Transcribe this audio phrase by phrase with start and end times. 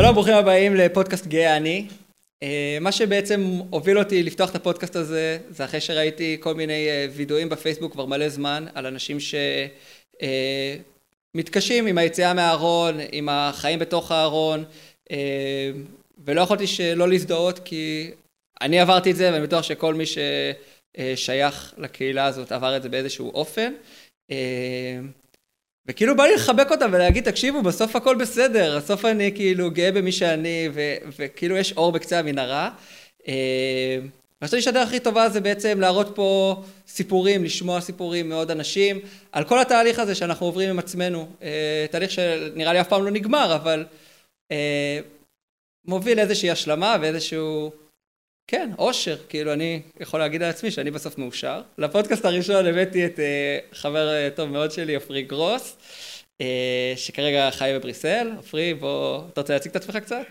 [0.00, 1.86] שלום, ברוכים הבאים לפודקאסט גאה אני.
[2.42, 7.06] אה, מה שבעצם הוביל אותי לפתוח את הפודקאסט הזה, זה אחרי שראיתי כל מיני אה,
[7.12, 9.18] וידאוים בפייסבוק כבר מלא זמן, על אנשים
[11.34, 14.64] שמתקשים אה, עם היציאה מהארון, עם החיים בתוך הארון,
[16.24, 18.10] ולא יכולתי שלא להזדהות, כי
[18.60, 23.30] אני עברתי את זה, ואני בטוח שכל מי ששייך לקהילה הזאת עבר את זה באיזשהו
[23.30, 23.72] אופן.
[25.88, 30.12] וכאילו בא לי לחבק אותם ולהגיד, תקשיבו, בסוף הכל בסדר, בסוף אני כאילו גאה במי
[30.12, 32.70] שאני, ו- וכאילו יש אור בקצה המנהרה.
[33.28, 33.98] אה,
[34.42, 39.00] אני חושב שהדרך הכי טובה זה בעצם להראות פה סיפורים, לשמוע סיפורים מעוד אנשים,
[39.32, 41.28] על כל התהליך הזה שאנחנו עוברים עם עצמנו.
[41.42, 43.84] אה, תהליך שנראה לי אף פעם לא נגמר, אבל
[44.52, 45.00] אה,
[45.84, 47.70] מוביל לאיזושהי השלמה ואיזשהו...
[48.50, 51.60] כן, אושר, כאילו אני יכול להגיד על עצמי שאני בסוף מאושר.
[51.78, 55.76] לפודקאסט הראשון הבאתי את uh, חבר uh, טוב מאוד שלי, עופרי גרוס,
[56.38, 56.42] uh,
[56.96, 58.30] שכרגע חי בבריסל.
[58.36, 60.26] עופרי, בוא, אתה רוצה להציג את עצמך קצת?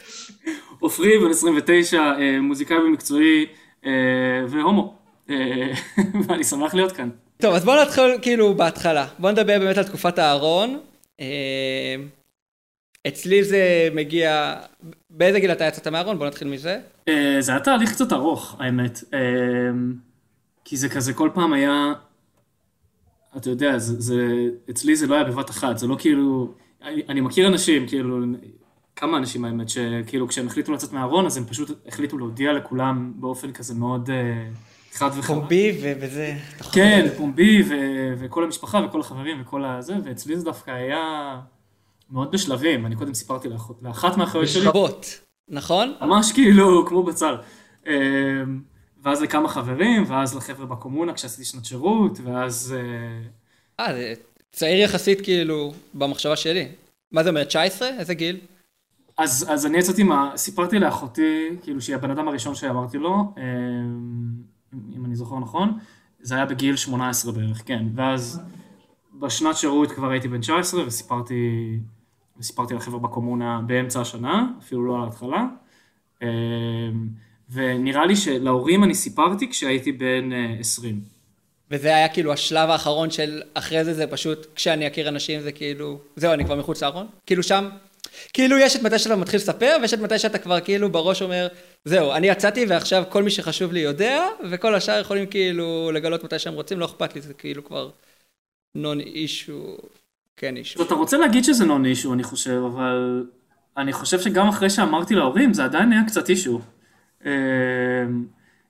[0.79, 3.45] עופרי, בן 29, uh, מוזיקאי ומקצועי
[4.47, 4.95] והומו,
[6.27, 7.09] ואני שמח להיות כאן.
[7.37, 9.07] טוב, אז בוא נתחיל כאילו בהתחלה.
[9.19, 10.79] בוא נדבר באמת על תקופת הארון.
[13.07, 14.55] Uh, אצלי זה מגיע,
[15.09, 16.19] באיזה גיל אתה יצאת מהארון?
[16.19, 16.79] בוא נתחיל מזה.
[17.07, 19.03] אה, זה היה תהליך קצת ארוך, האמת.
[19.13, 19.19] אה,
[20.65, 21.93] כי זה כזה כל פעם היה,
[23.37, 27.21] אתה יודע, זה, זה, אצלי זה לא היה בבת אחת, זה לא כאילו, אני, אני
[27.21, 28.19] מכיר אנשים, כאילו,
[28.95, 33.51] כמה אנשים האמת, שכאילו כשהם החליטו לצאת מהארון, אז הם פשוט החליטו להודיע לכולם באופן
[33.51, 34.47] כזה מאוד אה,
[34.93, 35.33] חד וחד.
[35.33, 36.35] פומבי וזה.
[36.71, 41.39] כן, פומבי ו- וכל המשפחה וכל החברים וכל הזה, ואצלי זה דווקא היה...
[42.11, 44.61] מאוד בשלבים, אני קודם סיפרתי לאחות, לאחת מהאחיות שלי.
[44.61, 45.05] בשכבות,
[45.49, 45.93] נכון?
[46.01, 47.35] ממש כאילו, כמו בצל.
[47.87, 47.91] אמ,
[49.03, 52.75] ואז לכמה חברים, ואז לחבר'ה בקומונה כשעשיתי שנת שירות, ואז...
[52.77, 54.13] אה, אה זה
[54.51, 56.67] צעיר יחסית כאילו במחשבה שלי.
[57.11, 57.89] מה זה אומר, 19?
[57.99, 58.39] איזה גיל?
[59.17, 60.31] אז, אז אני יצאתי מה...
[60.35, 64.29] סיפרתי לאחותי, כאילו שהיא הבן אדם הראשון שאמרתי לו, אמ,
[64.95, 65.77] אם אני זוכר נכון,
[66.19, 67.85] זה היה בגיל 18 בערך, כן.
[67.95, 68.41] ואז
[69.19, 71.33] בשנת שירות כבר הייתי בן 19 וסיפרתי
[72.39, 75.45] וסיפרתי לחבר'ה בקומונה באמצע השנה, אפילו לא על ההתחלה.
[76.21, 76.27] אמ,
[77.49, 80.95] ונראה לי שלהורים אני סיפרתי כשהייתי בן 20.
[80.95, 80.99] אה,
[81.71, 85.99] וזה היה כאילו השלב האחרון של אחרי זה, זה פשוט כשאני אכיר אנשים זה כאילו,
[86.15, 87.07] זהו, אני כבר מחוץ לארון?
[87.25, 87.69] כאילו שם,
[88.33, 91.47] כאילו יש את מתי שאתה מתחיל לספר, ויש את מתי שאתה כבר כאילו בראש אומר,
[91.85, 96.39] זהו, אני יצאתי ועכשיו כל מי שחשוב לי יודע, וכל השאר יכולים כאילו לגלות מתי
[96.39, 97.89] שהם רוצים, לא אכפת לי, זה כאילו כבר
[98.75, 99.77] נון אישו.
[100.37, 100.83] כן אישו.
[100.83, 103.25] אתה רוצה להגיד שזה נון אישו, אני חושב, אבל
[103.77, 106.61] אני חושב שגם אחרי שאמרתי להורים, זה עדיין היה קצת אישו.
[107.25, 107.29] אמ,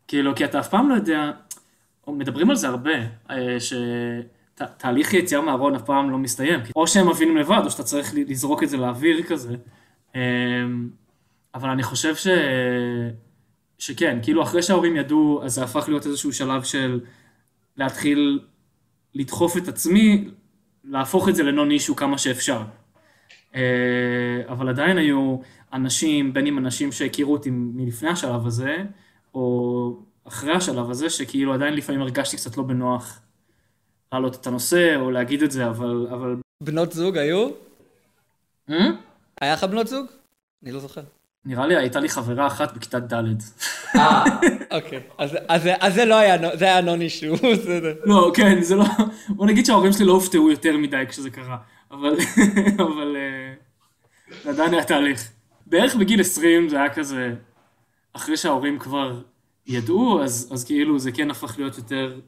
[0.08, 1.32] כאילו, כי אתה אף פעם לא יודע,
[2.08, 2.92] מדברים על זה הרבה,
[3.30, 6.60] אה, שתהליך יציאה מהארון אף פעם לא מסתיים.
[6.76, 9.56] או שהם מבינים לבד, או שאתה צריך לזרוק את זה לאוויר כזה.
[10.16, 10.90] אמ,
[11.56, 12.28] אבל אני חושב ש...
[13.80, 17.00] שכן, כאילו אחרי שההורים ידעו, אז זה הפך להיות איזשהו שלב של
[17.78, 18.40] להתחיל
[19.16, 20.30] לדחוף את עצמי
[20.90, 22.62] להפוך את זה לנון אישו כמה שאפשר.
[23.56, 25.38] אה, אבל עדיין היו
[25.74, 28.76] אנשים, בין אם אנשים שהכירו אותי מלפני השלב הזה,
[29.34, 33.22] או אחרי השלב הזה, שכאילו עדיין לפעמים הרגשתי קצת לא בנוח
[34.12, 36.08] להעלות את הנושא, או להגיד את זה, אבל...
[36.12, 36.36] אבל...
[36.64, 37.50] בנות זוג היו?
[38.70, 38.74] Hmm?
[39.42, 40.06] היה לך בנות זוג?
[40.64, 41.02] אני לא זוכר.
[41.46, 43.24] נראה לי הייתה לי חברה אחת בכיתה ד'.
[43.96, 44.24] אה,
[44.72, 45.00] אוקיי.
[45.18, 47.94] אז זה לא היה, זה היה נון אישו, בסדר.
[48.04, 48.86] לא, כן, זה לא...
[49.30, 51.58] בוא נגיד שההורים שלי לא הופתעו יותר מדי כשזה קרה,
[51.92, 52.14] אבל...
[52.86, 53.16] אבל...
[53.16, 53.54] אה,
[54.44, 55.30] זה עדיין היה תהליך.
[55.66, 57.34] בערך בגיל 20 זה היה כזה...
[58.14, 59.22] אחרי שההורים כבר
[59.68, 62.20] ידעו, אז, אז כאילו זה כן הפך להיות יותר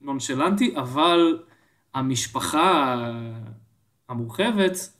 [0.00, 1.38] נונשלנטי, אבל
[1.94, 2.96] המשפחה
[4.08, 4.92] המורחבת,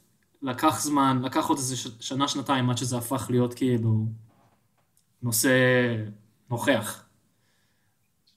[0.43, 4.07] לקח זמן, לקח עוד איזה שנה, שנתיים עד שזה הפך להיות כאילו
[5.23, 5.51] נושא
[6.51, 7.05] נוכח.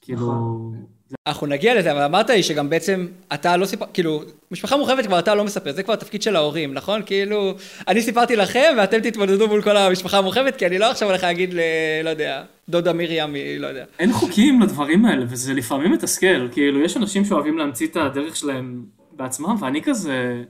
[0.02, 0.28] כאילו...
[0.28, 0.86] נכון.
[1.28, 5.20] אנחנו נגיע לזה, אבל אמרת לי שגם בעצם אתה לא סיפר, כאילו, משפחה מורחבת כבר
[5.20, 7.02] אתה לא מספר, זה כבר התפקיד של ההורים, נכון?
[7.06, 7.54] כאילו,
[7.88, 11.54] אני סיפרתי לכם ואתם תתמודדו מול כל המשפחה המורחבת, כי אני לא עכשיו הולך להגיד
[11.54, 11.60] ל...
[12.04, 13.86] לא יודע, דודה מרים, לא יודע.
[14.00, 18.86] אין חוקים לדברים האלה, וזה לפעמים מתסכל, כאילו, יש אנשים שאוהבים להמציא את הדרך שלהם
[19.12, 20.44] בעצמם, ואני כזה...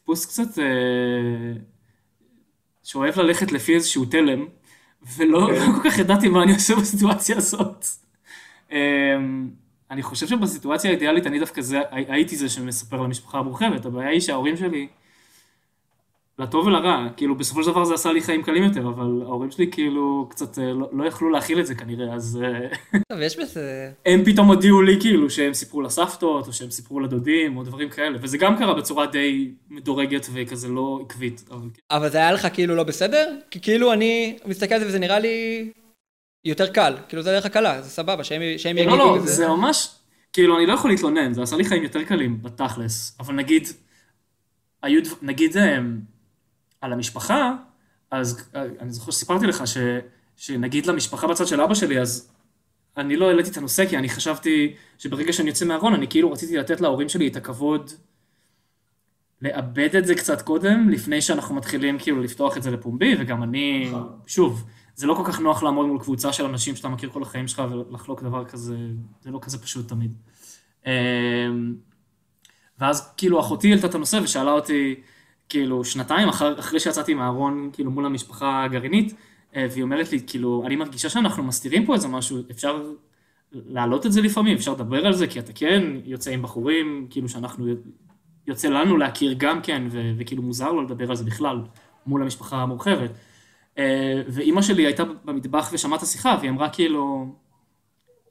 [0.00, 0.64] טיפוס קצת אה,
[2.82, 4.46] שאוהב ללכת לפי איזשהו תלם,
[5.16, 5.54] ולא כן.
[5.54, 7.86] לא כל כך ידעתי מה אני עושה בסיטואציה הזאת.
[8.72, 9.16] אה,
[9.90, 14.56] אני חושב שבסיטואציה האידיאלית אני דווקא זה, הייתי זה שמספר למשפחה המורחבת, הבעיה היא שההורים
[14.56, 14.88] שלי
[16.40, 19.70] לטוב ולרע, כאילו בסופו של דבר זה עשה לי חיים קלים יותר, אבל ההורים שלי
[19.70, 22.68] כאילו קצת אה, לא, לא יכלו להכיל את זה כנראה, אז אה,
[23.12, 23.90] טוב, יש בזה...
[24.06, 28.18] הם פתאום הודיעו לי כאילו שהם סיפרו לסבתות, או שהם סיפרו לדודים, או דברים כאלה,
[28.22, 31.44] וזה גם קרה בצורה די מדורגת וכזה לא עקבית.
[31.50, 31.68] אבל...
[31.74, 31.96] כן.
[31.96, 33.36] אבל זה היה לך כאילו לא בסדר?
[33.50, 35.70] כי כאילו אני מסתכל על זה וזה נראה לי
[36.44, 39.32] יותר קל, כאילו זה דרך הקלה, זה סבבה, שהם, שהם לא, יגידו לא, את זה.
[39.32, 39.88] זה ממש,
[40.32, 43.68] כאילו אני לא יכול להתלונן, זה עשה לי חיים יותר קלים בתכלס, אבל נגיד,
[44.82, 46.00] היו, נגיד הם,
[46.80, 47.54] על המשפחה,
[48.10, 49.76] אז אה, אני זוכר שסיפרתי לך ש,
[50.36, 52.32] שנגיד למשפחה בצד של אבא שלי, אז
[52.96, 56.56] אני לא העליתי את הנושא, כי אני חשבתי שברגע שאני יוצא מהארון, אני כאילו רציתי
[56.56, 57.90] לתת להורים שלי את הכבוד
[59.42, 63.92] לאבד את זה קצת קודם, לפני שאנחנו מתחילים כאילו לפתוח את זה לפומבי, וגם אני,
[64.26, 67.48] שוב, זה לא כל כך נוח לעמוד מול קבוצה של אנשים שאתה מכיר כל החיים
[67.48, 68.76] שלך ולחלוק דבר כזה,
[69.20, 70.12] זה לא כזה פשוט תמיד.
[70.86, 71.74] אמ,
[72.78, 75.00] ואז כאילו אחותי העלתה את הנושא ושאלה אותי,
[75.50, 79.14] כאילו שנתיים אחר, אחרי שיצאתי מהארון, כאילו מול המשפחה הגרעינית,
[79.56, 82.82] אה, והיא אומרת לי, כאילו, אני מרגישה שאנחנו מסתירים פה איזה משהו, אפשר
[83.52, 87.28] להעלות את זה לפעמים, אפשר לדבר על זה, כי אתה כן יוצא עם בחורים, כאילו
[87.28, 87.66] שאנחנו,
[88.46, 91.60] יוצא לנו להכיר גם כן, ו- וכאילו מוזר לו לדבר על זה בכלל,
[92.06, 93.10] מול המשפחה המורחבת.
[93.78, 97.26] אה, ואימא שלי הייתה במטבח ושמעה את השיחה, והיא אמרה כאילו,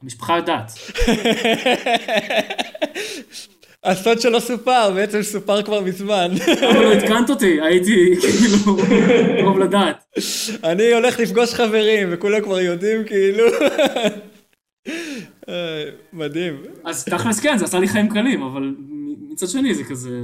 [0.01, 0.71] המשפחה יודעת.
[3.83, 6.31] הסוד שלא סופר, בעצם סופר כבר מזמן.
[6.69, 8.57] אבל לא עדכנת אותי, הייתי כאילו,
[9.45, 10.03] טוב לדעת.
[10.63, 13.43] אני הולך לפגוש חברים, וכולם כבר יודעים כאילו.
[15.49, 16.63] אה, מדהים.
[16.83, 18.75] אז תכלס כן, זה עשה לי חיים קלים, אבל
[19.29, 20.19] מצד שני זה כזה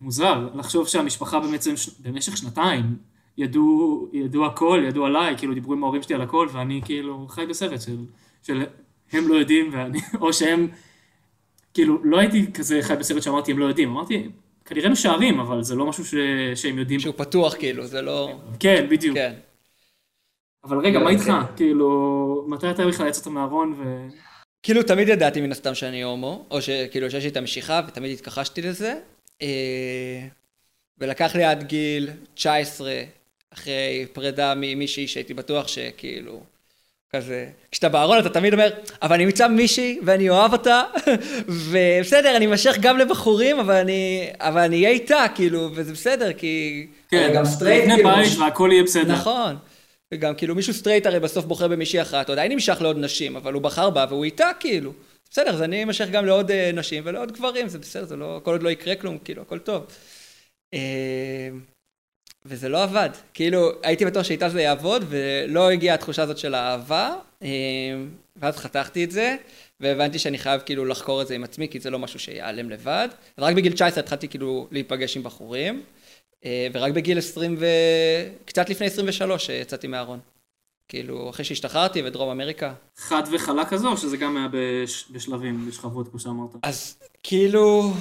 [0.00, 2.84] מוזר, לחשוב שהמשפחה בעצם במשך שנתיים
[3.38, 7.46] ידעו, ידעו הכל, ידעו עליי, כאילו דיברו עם ההורים שלי על הכל, ואני כאילו חי
[7.46, 7.96] בסרט של,
[8.42, 8.62] של
[9.12, 10.68] הם לא יודעים, ואני, או שהם,
[11.78, 14.28] כאילו, לא הייתי כזה חי בסרט שאמרתי הם לא יודעים, אמרתי,
[14.64, 16.14] כנראה משערים, אבל זה לא משהו ש,
[16.54, 17.00] שהם יודעים.
[17.00, 18.40] שהוא פתוח כאילו, זה לא...
[18.60, 19.16] כן, בדיוק.
[19.16, 19.34] כן.
[20.64, 21.16] אבל רגע, מה כן.
[21.16, 21.32] איתך?
[21.56, 24.08] כאילו, מתי אתה בכלל יצאת מהארון ו...
[24.62, 28.62] כאילו תמיד ידעתי מן הסתם שאני הומו, או שכאילו שיש לי את המשיכה ותמיד התכחשתי
[28.62, 28.94] לזה.
[29.42, 30.26] אה,
[30.98, 33.02] ולקח לי עד גיל 19,
[33.50, 36.42] אחרי פרידה ממישהי שהייתי בטוח שכאילו,
[37.16, 38.70] כזה, כשאתה בארון אתה תמיד אומר,
[39.02, 40.82] אבל אני אמצא מישהי ואני אוהב אותה,
[41.70, 46.86] ובסדר, אני אמשך גם לבחורים, אבל אני, אבל אני אהיה איתה, כאילו, וזה בסדר, כי...
[47.10, 49.12] כן, גם סטרייט, תבנה כאילו, בית מש- והכל יהיה בסדר.
[49.12, 49.56] נכון.
[50.14, 53.52] וגם כאילו מישהו סטרייט הרי בסוף בוחר במישהי אחת, הוא עדיין נמשך לעוד נשים, אבל
[53.52, 54.92] הוא בחר בה והוא איתה כאילו.
[55.30, 58.50] בסדר, אז אני אמשך גם לעוד אה, נשים ולעוד גברים, זה בסדר, זה לא, כל
[58.50, 59.86] עוד לא יקרה כלום, כאילו, הכל טוב.
[62.46, 63.10] אה, וזה לא עבד.
[63.34, 67.48] כאילו, הייתי בטוח שאיתה זה יעבוד, ולא הגיעה התחושה הזאת של האהבה, אה,
[68.36, 69.36] ואז חתכתי את זה,
[69.80, 73.08] והבנתי שאני חייב כאילו לחקור את זה עם עצמי, כי זה לא משהו שיעלם לבד.
[73.36, 75.82] אז רק בגיל 19 התחלתי כאילו להיפגש עם בחורים.
[76.44, 77.66] אה, ורק בגיל 20 ו...
[78.44, 80.18] קצת לפני 23 יצאתי מהארון.
[80.88, 82.72] כאילו, אחרי שהשתחררתי בדרום אמריקה.
[82.96, 85.04] חד וחלק כזו, שזה גם היה בש...
[85.10, 86.50] בשלבים, בשכבות, כמו שאמרת?
[86.62, 87.92] אז כאילו...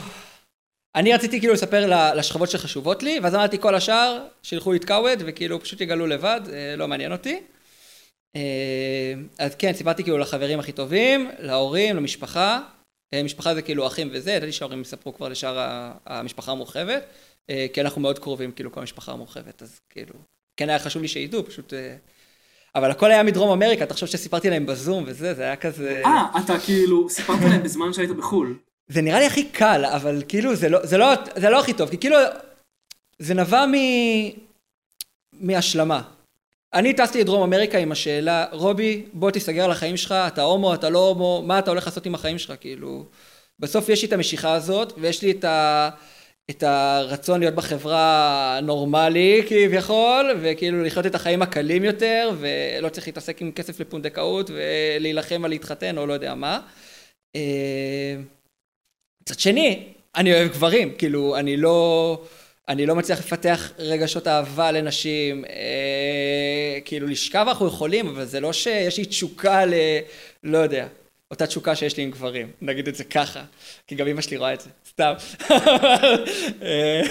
[0.97, 5.81] אני רציתי כאילו לספר לשכבות שחשובות לי, ואז אמרתי כל השאר, שילכו להתקאווד, וכאילו פשוט
[5.81, 7.39] יגלו לבד, אה, לא מעניין אותי.
[8.35, 12.61] אה, אז כן, סיפרתי כאילו לחברים הכי טובים, להורים, למשפחה.
[13.13, 15.57] אה, משפחה זה כאילו אחים וזה, ידעתי שההורים יספרו כבר לשאר
[16.05, 17.03] המשפחה המורחבת,
[17.73, 20.13] כי אנחנו מאוד קרובים, כאילו, כל המשפחה המורחבת, אז כאילו,
[20.57, 21.73] כן היה חשוב לי שידעו, פשוט...
[22.75, 26.01] אבל הכל היה מדרום אמריקה, תחשוב שסיפרתי להם בזום וזה, זה היה כזה...
[26.05, 28.57] אה, אתה כאילו, סיפרת להם בזמן שהיית בחו"ל.
[28.87, 31.89] זה נראה לי הכי קל, אבל כאילו זה לא, זה לא, זה לא הכי טוב,
[31.89, 32.15] כי כאילו
[33.19, 33.73] זה נבע מ...
[35.33, 36.01] מהשלמה.
[36.73, 40.89] אני טסתי לדרום אמריקה עם השאלה, רובי, בוא תיסגר על החיים שלך, אתה הומו, אתה
[40.89, 43.05] לא הומו, מה אתה הולך לעשות עם החיים שלך, כאילו...
[43.59, 45.89] בסוף יש לי את המשיכה הזאת, ויש לי את, ה...
[46.49, 53.41] את הרצון להיות בחברה נורמלי כביכול, וכאילו לחיות את החיים הקלים יותר, ולא צריך להתעסק
[53.41, 56.59] עם כסף לפונדקאות, ולהילחם על להתחתן או לא יודע מה.
[59.27, 59.83] אה, מצד שני,
[60.15, 62.21] אני אוהב גברים, כאילו, אני לא,
[62.67, 68.53] אני לא מצליח לפתח רגשות אהבה לנשים, אה, כאילו, לשכב אנחנו יכולים, אבל זה לא
[68.53, 69.73] שיש לי תשוקה ל...
[70.43, 70.87] לא יודע,
[71.31, 73.43] אותה תשוקה שיש לי עם גברים, נגיד את זה ככה,
[73.87, 75.13] כי גם אמא שלי רואה את זה, סתם.
[76.61, 77.01] אה,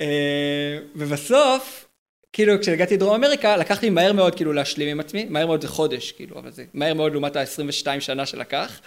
[0.00, 1.86] אה, ובסוף,
[2.32, 5.68] כאילו, כשהגעתי לדרום אמריקה, לקח לי מהר מאוד, כאילו, להשלים עם עצמי, מהר מאוד זה
[5.68, 8.80] חודש, כאילו, אבל זה מהר מאוד לעומת ה-22 שנה שלקח.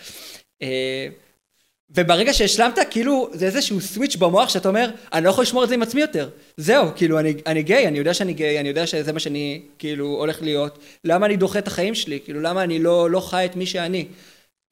[1.95, 5.75] וברגע שהשלמת, כאילו, זה איזשהו סוויץ' במוח שאתה אומר, אני לא יכול לשמור את זה
[5.75, 6.29] עם עצמי יותר.
[6.57, 10.07] זהו, כאילו, אני, אני גיי, אני יודע שאני גיי, אני יודע שזה מה שאני, כאילו,
[10.07, 10.79] הולך להיות.
[11.03, 12.19] למה אני דוחה את החיים שלי?
[12.23, 14.05] כאילו, למה אני לא, לא חי את מי שאני?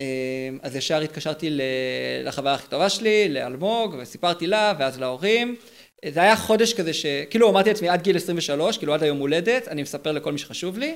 [0.02, 0.08] אה,
[0.62, 1.58] אז ישר התקשרתי
[2.24, 5.56] לחברה הכי טובה שלי, לאלמוג, וסיפרתי לה, ואז להורים.
[6.10, 7.06] זה היה חודש כזה ש...
[7.30, 10.78] כאילו אמרתי לעצמי עד גיל 23, כאילו עד היום הולדת, אני מספר לכל מי שחשוב
[10.78, 10.96] לי.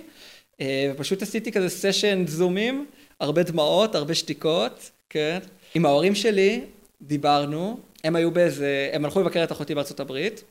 [0.62, 2.86] אה, ופשוט עשיתי כזה סשן זומים,
[3.20, 5.40] הרבה דמעות, הרבה שתיקות, כן.
[5.76, 6.62] עם ההורים שלי
[7.02, 10.44] דיברנו, הם היו באיזה, הם הלכו לבקר את אחותי בארצות הברית,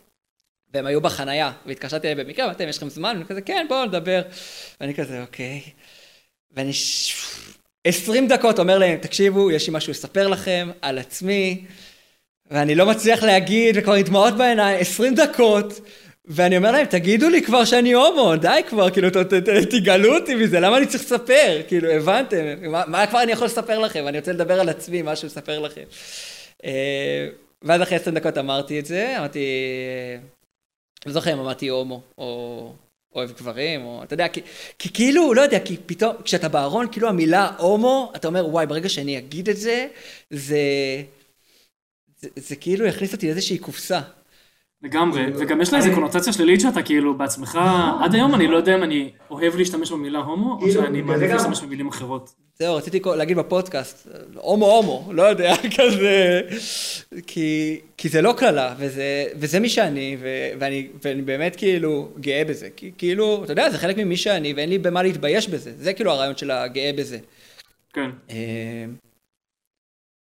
[0.75, 3.15] והם היו בחנייה, והתקשרתי אליהם במקרה, ואתם, יש לכם זמן?
[3.17, 4.23] ואני כזה, כן, בואו נדבר.
[4.81, 5.61] ואני כזה, אוקיי.
[6.51, 6.73] ואני
[7.85, 11.65] עשרים דקות אומר להם, תקשיבו, יש לי משהו לספר לכם על עצמי,
[12.51, 15.81] ואני לא מצליח להגיד, וכבר עם דמעות בעיניים, עשרים דקות,
[16.27, 20.15] ואני אומר להם, תגידו לי כבר שאני הומו, די כבר, כאילו, ת, ת, ת, תגלו
[20.17, 21.63] אותי מזה, למה אני צריך לספר?
[21.69, 22.71] כאילו, הבנתם?
[22.71, 24.09] מה, מה כבר אני יכול לספר לכם?
[24.09, 25.83] אני רוצה לדבר על עצמי, משהו לספר לכם.
[26.65, 27.29] אה,
[27.63, 29.47] ואז אחרי עשרים דקות אמרתי את זה, אמרתי,
[31.07, 32.73] לא זוכר אם אמרתי הומו, או
[33.15, 34.41] אוהב גברים, או אתה יודע, כי,
[34.79, 38.89] כי כאילו, לא יודע, כי פתאום, כשאתה בארון, כאילו המילה הומו, אתה אומר, וואי, ברגע
[38.89, 39.87] שאני אגיד את זה,
[40.31, 40.59] זה,
[42.21, 44.01] זה, זה כאילו יכניס אותי לאיזושהי קופסה.
[44.85, 47.59] לגמרי, וגם יש לה איזה קונוטציה שלילית שאתה כאילו בעצמך,
[48.01, 51.31] עד היום אני לא יודע אם אני אוהב להשתמש במילה הומו, או כאילו, שאני מעדיף
[51.31, 52.35] להשתמש במילים אחרות.
[52.59, 56.41] זהו, רציתי להגיד בפודקאסט, הומו הומו, לא יודע, כזה,
[57.27, 62.43] כי, כי זה לא קללה, וזה, וזה מי שאני, ו, ואני, ואני באמת כאילו גאה
[62.45, 65.93] בזה, כי כאילו, אתה יודע, זה חלק ממי שאני, ואין לי במה להתבייש בזה, זה
[65.93, 67.19] כאילו הרעיון של הגאה בזה.
[67.93, 68.11] כן.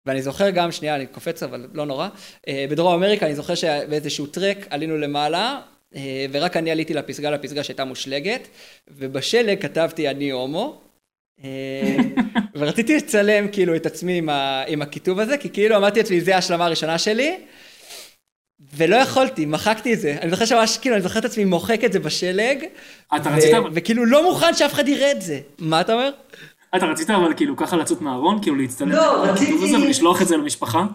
[0.07, 2.09] ואני זוכר גם, שנייה, אני קופץ, אבל לא נורא,
[2.49, 5.61] אה, בדרום אמריקה אני זוכר שבאיזשהו טרק עלינו למעלה,
[5.95, 8.49] אה, ורק אני עליתי לפסגה, לפסגה שהייתה מושלגת,
[8.89, 10.81] ובשלג כתבתי אני הומו,
[11.45, 11.97] אה,
[12.59, 16.35] ורציתי לצלם כאילו את עצמי עם, ה, עם הכיתוב הזה, כי כאילו אמרתי לעצמי, זה
[16.35, 17.37] ההשלמה הראשונה שלי,
[18.77, 20.17] ולא יכולתי, מחקתי את זה.
[20.21, 22.65] אני זוכר שממש, כאילו, אני זוכר את עצמי מוחק את זה בשלג,
[23.17, 23.51] אתה רצית...
[23.75, 25.41] וכאילו לא מוכן שאף אחד יראה את זה.
[25.59, 26.11] מה אתה אומר?
[26.77, 29.53] אתה רצית אבל כאילו ככה לצאת מהארון, כאילו להצטלם לא, רציתי...
[29.53, 30.87] הזה ולשלוח את זה למשפחה?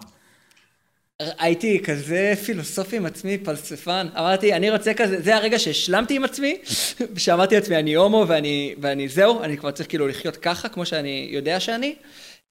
[1.38, 6.58] הייתי כזה פילוסופי עם עצמי, פלספן, אמרתי, אני רוצה כזה, זה הרגע שהשלמתי עם עצמי,
[7.16, 11.28] שאמרתי לעצמי, אני הומו ואני, ואני זהו, אני כבר צריך כאילו לחיות ככה, כמו שאני
[11.32, 11.94] יודע שאני,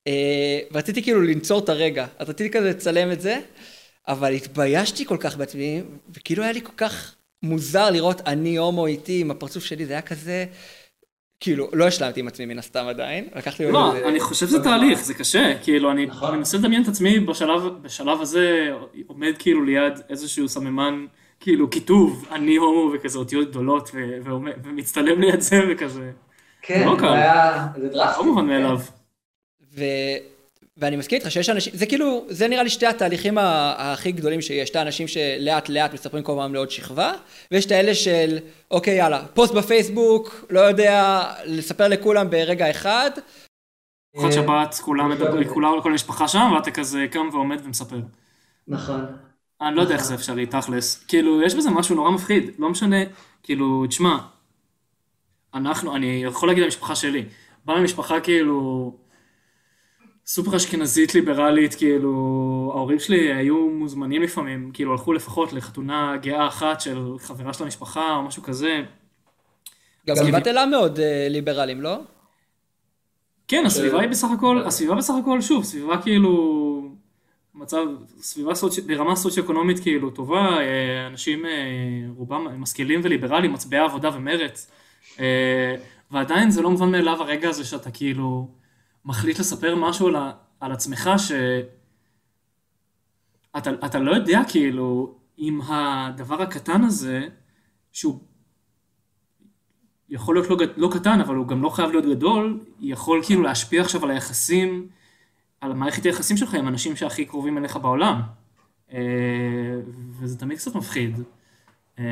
[0.08, 3.40] אה, ורציתי כאילו לנצור את הרגע, אז רציתי כזה לצלם את זה,
[4.08, 5.82] אבל התביישתי כל כך בעצמי,
[6.16, 10.02] וכאילו היה לי כל כך מוזר לראות אני הומו איתי עם הפרצוף שלי, זה היה
[10.02, 10.46] כזה,
[11.40, 13.72] כאילו, לא השלמתי עם עצמי מן הסתם עדיין, לקח לי...
[13.72, 16.38] לא, אני חושב שזה תהליך, זה קשה, כאילו, אני נכון.
[16.38, 17.20] מנסה לדמיין את עצמי
[17.82, 18.72] בשלב הזה,
[19.08, 21.06] עומד כאילו ליד איזשהו סממן,
[21.40, 23.92] כאילו, כיתוב, אני הומו וכזה אותיות גדולות,
[24.64, 26.12] ומצטלם ליד זה וכזה.
[26.62, 28.20] כן, לא זה היה, זה דרסטי.
[28.20, 28.80] לא מובן מאליו.
[30.78, 33.38] ואני מסכים איתך שיש אנשים, זה כאילו, זה נראה לי שתי התהליכים
[33.78, 37.14] הכי גדולים שיש, את האנשים שלאט לאט מספרים כל פעם לעוד שכבה,
[37.52, 38.38] ויש את האלה של,
[38.72, 43.12] אוקיי יאללה, פוסט בפייסבוק, לא יודע, לספר לכולם ברגע אחד.
[44.18, 48.00] ארוחת שבת, כולם מדברים, כולם, כל המשפחה שם, ואתה כזה קם ועומד ומספר.
[48.68, 49.06] נכון.
[49.62, 51.04] אני לא יודע איך זה אפשרי, תכלס.
[51.04, 52.98] כאילו, יש בזה משהו נורא מפחיד, לא משנה,
[53.44, 54.18] כאילו, תשמע,
[55.54, 57.26] אנחנו, אני יכול להגיד למשפחה שלי,
[57.66, 58.92] בא למשפחה כאילו...
[60.28, 62.12] סופר אשכנזית ליברלית, כאילו,
[62.76, 68.16] ההורים שלי היו מוזמנים לפעמים, כאילו הלכו לפחות לחתונה גאה אחת של חברה של המשפחה
[68.16, 68.82] או משהו כזה.
[70.08, 71.98] גם סביבת אלה מאוד אה, ליברלים, לא?
[73.48, 76.82] כן, הסביבה היא בסך הכל, הסביבה בסך הכל, שוב, סביבה כאילו,
[77.56, 77.86] מצב,
[78.22, 78.80] סביבה סוצ...
[78.80, 81.52] ברמה סוציו-אקונומית כאילו טובה, אה, אנשים אה,
[82.18, 84.72] רובם משכילים וליברליים, מצביעי עבודה ומרץ,
[86.12, 88.48] ועדיין זה לא מובן מאליו הרגע הזה שאתה כאילו...
[89.08, 90.16] מחליט לספר משהו על,
[90.60, 91.32] על עצמך ש...
[93.58, 97.28] אתה, לא יודע כאילו אם הדבר הקטן הזה,
[97.92, 98.20] שהוא
[100.10, 103.82] יכול להיות לא, לא קטן, אבל הוא גם לא חייב להיות גדול, יכול כאילו להשפיע
[103.82, 104.88] עכשיו על היחסים,
[105.62, 108.22] על מערכת היחסים שלך עם אנשים שהכי קרובים אליך בעולם.
[108.94, 109.00] אה,
[110.20, 111.20] וזה תמיד קצת מפחיד.
[112.00, 112.04] אה,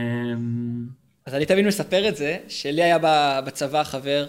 [1.26, 2.98] אז אני תמיד מספר את זה, שלי היה
[3.46, 4.28] בצבא חבר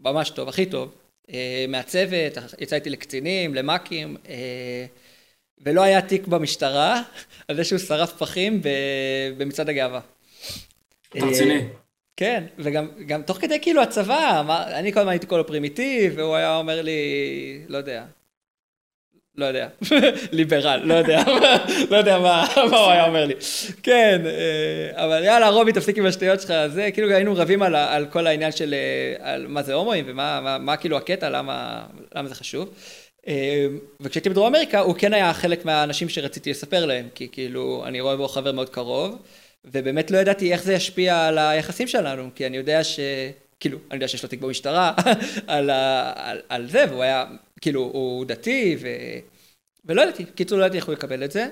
[0.00, 0.94] ממש טוב, הכי טוב,
[1.68, 4.86] מהצוות, יצא איתי לקצינים, למ"כים, אה,
[5.60, 7.02] ולא היה תיק במשטרה
[7.48, 8.62] על זה שהוא שרף פחים
[9.36, 10.00] במצעד הגאווה.
[11.08, 11.54] אתה רציני.
[11.54, 11.66] אה,
[12.16, 14.42] כן, וגם תוך כדי כאילו הצבא,
[14.78, 17.00] אני כל הזמן הייתי כל הפרימיטיב, והוא היה אומר לי,
[17.68, 18.04] לא יודע,
[19.38, 19.68] לא יודע,
[20.32, 21.22] ליברל, לא יודע,
[21.90, 23.34] לא יודע מה, מה הוא היה אומר לי.
[23.82, 28.06] כן, אה, אבל יאללה, רובי, תפסיק עם השטויות שלך, זה, כאילו היינו רבים על, על
[28.06, 32.28] כל העניין של אה, על מה זה הומואים ומה מה, מה כאילו הקטע, למה, למה
[32.28, 32.74] זה חשוב.
[33.28, 33.66] אה,
[34.00, 38.16] וכשהייתי בדרום אמריקה, הוא כן היה חלק מהאנשים שרציתי לספר להם, כי כאילו, אני רואה
[38.16, 39.18] בו חבר מאוד קרוב,
[39.64, 43.00] ובאמת לא ידעתי איך זה ישפיע על היחסים שלנו, כי אני יודע ש...
[43.60, 44.92] כאילו, אני יודע שיש לו תיק במשטרה
[45.46, 45.70] על,
[46.14, 47.24] על, על זה, והוא היה
[47.60, 48.88] כאילו, הוא דתי, ו...
[49.84, 51.48] ולא ידעתי, קיצור לא ידעתי איך הוא יקבל את זה.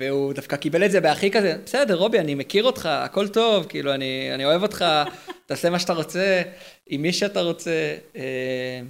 [0.00, 3.94] והוא דווקא קיבל את זה בהכי כזה, בסדר, רובי, אני מכיר אותך, הכל טוב, כאילו,
[3.94, 4.84] אני, אני אוהב אותך,
[5.46, 6.42] תעשה מה שאתה רוצה,
[6.86, 7.96] עם מי שאתה רוצה.
[8.16, 8.80] אה,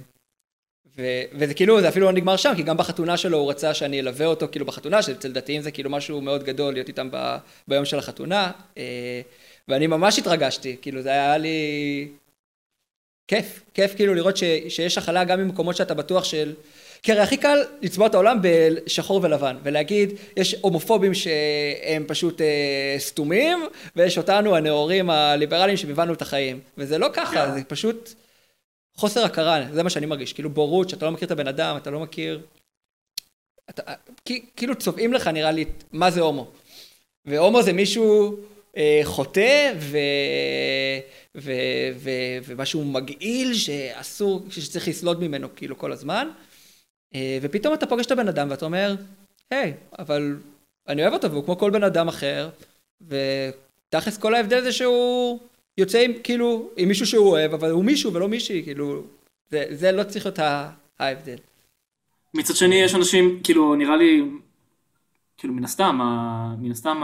[0.97, 1.01] ו,
[1.33, 4.25] וזה כאילו, זה אפילו לא נגמר שם, כי גם בחתונה שלו הוא רצה שאני אלווה
[4.25, 7.99] אותו, כאילו בחתונה, שאצל דתיים זה כאילו משהו מאוד גדול להיות איתם ב, ביום של
[7.99, 9.21] החתונה, אה,
[9.67, 12.07] ואני ממש התרגשתי, כאילו זה היה לי
[13.27, 16.53] כיף, כיף כאילו לראות ש, שיש הכלה גם ממקומות שאתה בטוח של...
[17.03, 22.95] כי הרי הכי קל לצבוע את העולם בשחור ולבן, ולהגיד, יש הומופובים שהם פשוט אה,
[22.97, 23.59] סתומים,
[23.95, 26.59] ויש אותנו הנאורים הליברליים שהבנו את החיים.
[26.77, 27.51] וזה לא ככה, yeah.
[27.51, 28.13] זה פשוט
[28.95, 31.89] חוסר הכרה, זה מה שאני מרגיש, כאילו בורות, שאתה לא מכיר את הבן אדם, אתה
[31.89, 32.41] לא מכיר...
[33.69, 33.81] אתה,
[34.55, 36.51] כאילו צובעים לך נראה לי מה זה הומו.
[37.25, 38.37] והומו זה מישהו
[38.77, 39.97] אה, חוטא ו...
[41.37, 41.51] ו...
[41.95, 42.09] ו...
[42.45, 46.29] ומשהו מגעיל שאסור, שצריך לסלוד ממנו כאילו כל הזמן.
[47.15, 48.95] אה, ופתאום אתה פוגש את הבן אדם ואתה אומר,
[49.51, 50.37] היי, אבל
[50.87, 52.49] אני אוהב אותו והוא כמו כל בן אדם אחר,
[53.01, 55.39] ותכלס כל ההבדל זה שהוא
[55.77, 59.03] יוצא עם, כאילו, עם מישהו שהוא אוהב, אבל הוא מישהו ולא מישהי, כאילו,
[59.49, 60.39] זה, זה לא צריך להיות
[60.99, 61.37] ההבדל.
[62.33, 64.21] מצד שני יש אנשים, כאילו, נראה לי,
[65.37, 65.99] כאילו, מן הסתם,
[66.59, 67.01] מן הסתם,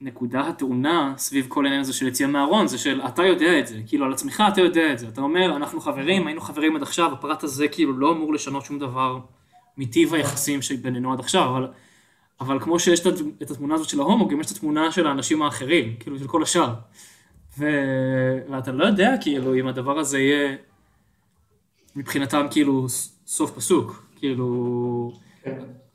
[0.00, 3.80] הנקודה הטעונה סביב כל העניין הזה של יציאה מהארון זה של אתה יודע את זה,
[3.86, 7.12] כאילו על עצמך אתה יודע את זה, אתה אומר אנחנו חברים, היינו חברים עד עכשיו,
[7.12, 9.18] הפרט הזה כאילו לא אמור לשנות שום דבר
[9.76, 11.68] מטיב היחסים שבינינו עד עכשיו, אבל,
[12.40, 13.00] אבל כמו שיש
[13.42, 16.42] את התמונה הזאת של ההומו, גם יש את התמונה של האנשים האחרים, כאילו של כל
[16.42, 16.74] השאר.
[17.58, 17.64] ו...
[18.50, 20.56] ואתה לא יודע כאילו אם הדבר הזה יהיה
[21.96, 22.86] מבחינתם כאילו
[23.26, 25.12] סוף פסוק, כאילו...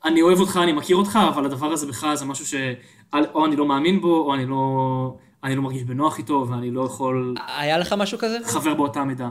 [0.05, 3.65] אני אוהב אותך, אני מכיר אותך, אבל הדבר הזה בכלל זה משהו שאו אני לא
[3.65, 7.35] מאמין בו, או אני לא, אני לא מרגיש בנוח איתו, ואני לא יכול...
[7.57, 8.37] היה לך משהו כזה?
[8.45, 9.29] חבר באותה מידה.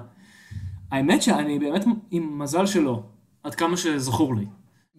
[0.90, 3.02] האמת שאני באמת עם מזל שלא,
[3.42, 4.44] עד כמה שזכור לי.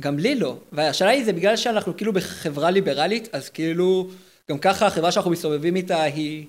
[0.02, 0.56] גם לי לא.
[0.72, 4.08] והשאלה היא, זה בגלל שאנחנו כאילו בחברה ליברלית, אז כאילו,
[4.52, 6.46] גם ככה החברה שאנחנו מסתובבים איתה היא,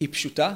[0.00, 0.54] היא פשוטה.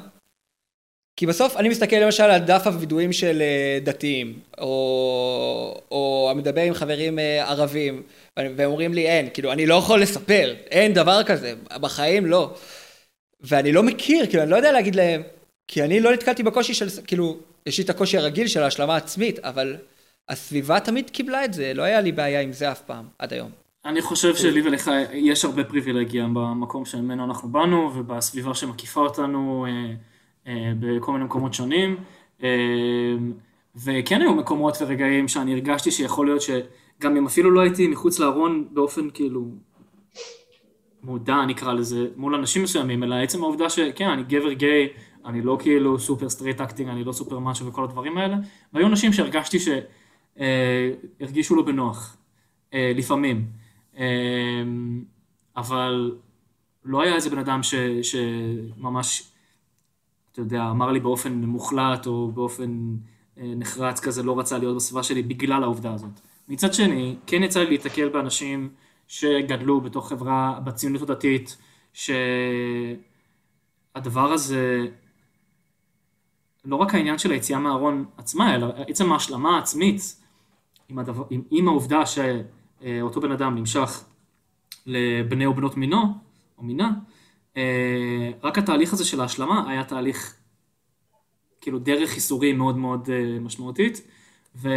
[1.17, 6.73] כי בסוף אני מסתכל למשל על דף הווידואים של אה, דתיים, או, או מדבר עם
[6.73, 8.03] חברים אה, ערבים,
[8.37, 12.53] והם אומרים לי אין, כאילו אני לא יכול לספר, אין דבר כזה, בחיים לא.
[13.41, 15.21] ואני לא מכיר, כאילו אני לא יודע להגיד להם,
[15.67, 19.39] כי אני לא נתקלתי בקושי של, כאילו, יש לי את הקושי הרגיל של ההשלמה עצמית,
[19.39, 19.75] אבל
[20.29, 23.49] הסביבה תמיד קיבלה את זה, לא היה לי בעיה עם זה אף פעם, עד היום.
[23.85, 29.65] אני חושב שלי ולך יש הרבה פריבילגיה במקום שממנו אנחנו באנו, ובסביבה שמקיפה אותנו.
[29.65, 29.93] אה, אה,
[30.79, 31.97] בכל מיני מקומות שונים,
[32.43, 32.49] אה,
[33.85, 38.67] וכן היו מקומות ורגעים שאני הרגשתי שיכול להיות שגם אם אפילו לא הייתי מחוץ לארון
[38.71, 39.45] באופן כאילו
[41.03, 44.87] מודע נקרא לזה, מול אנשים מסוימים, אלא עצם העובדה שכן, אני גבר גיי,
[45.25, 48.37] אני לא כאילו סופר straight acting, אני לא סופר משהו וכל הדברים האלה,
[48.73, 52.17] והיו אנשים שהרגשתי שהרגישו אה, לא בנוח,
[52.73, 53.45] לפעמים,
[55.57, 56.17] אבל
[56.85, 59.31] לא היה איזה בן אדם ש, שממש
[60.37, 62.95] אתה יודע, אמר לי באופן מוחלט או באופן
[63.37, 66.19] אה, נחרץ כזה, לא רצה להיות בסביבה שלי בגלל העובדה הזאת.
[66.47, 68.69] מצד שני, כן יצא לי להתקל באנשים
[69.07, 71.57] שגדלו בתוך חברה, בציונות הדתית,
[71.93, 73.01] שהדבר
[74.31, 74.87] הזה,
[76.65, 80.21] לא רק העניין של היציאה מהארון עצמה, אלא עצם ההשלמה העצמית
[80.89, 84.03] עם, הדבר, עם, עם העובדה שאותו בן אדם נמשך
[84.85, 86.03] לבני או בנות מינו,
[86.57, 86.91] או מינה,
[88.43, 90.35] רק התהליך הזה של ההשלמה היה תהליך,
[91.61, 94.07] כאילו דרך ייסורים מאוד מאוד אה, משמעותית,
[94.55, 94.73] ואני,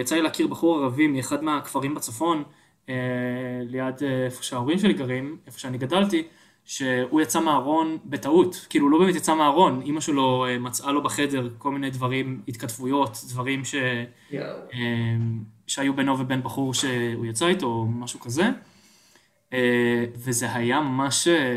[0.00, 2.42] יצא לי להכיר בחור ערבי מאחד מהכפרים בצפון,
[2.88, 2.94] אה,
[3.66, 6.22] ליד איפה שההורים שלי גרים, איפה שאני גדלתי,
[6.64, 11.70] שהוא יצא מהארון בטעות, כאילו לא באמת יצא מהארון, אימא שלו מצאה לו בחדר כל
[11.70, 13.74] מיני דברים, התכתבויות, דברים ש...
[14.30, 14.34] yeah.
[15.66, 18.50] שהיו בינו ובין בחור שהוא יצא איתו, או משהו כזה.
[19.52, 21.54] אה, וזה היה ממש אה,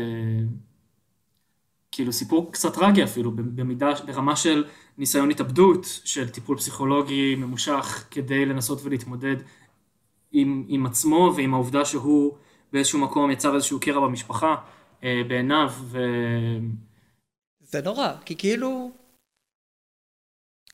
[1.92, 4.64] כאילו סיפור קצת טרגי אפילו, במידה, ברמה של
[4.98, 9.36] ניסיון התאבדות, של טיפול פסיכולוגי ממושך כדי לנסות ולהתמודד
[10.32, 12.36] עם, עם עצמו ועם העובדה שהוא
[12.72, 14.54] באיזשהו מקום יצר איזשהו קרע במשפחה
[15.04, 15.72] אה, בעיניו.
[15.80, 15.98] ו...
[17.60, 18.90] זה נורא, כי כאילו,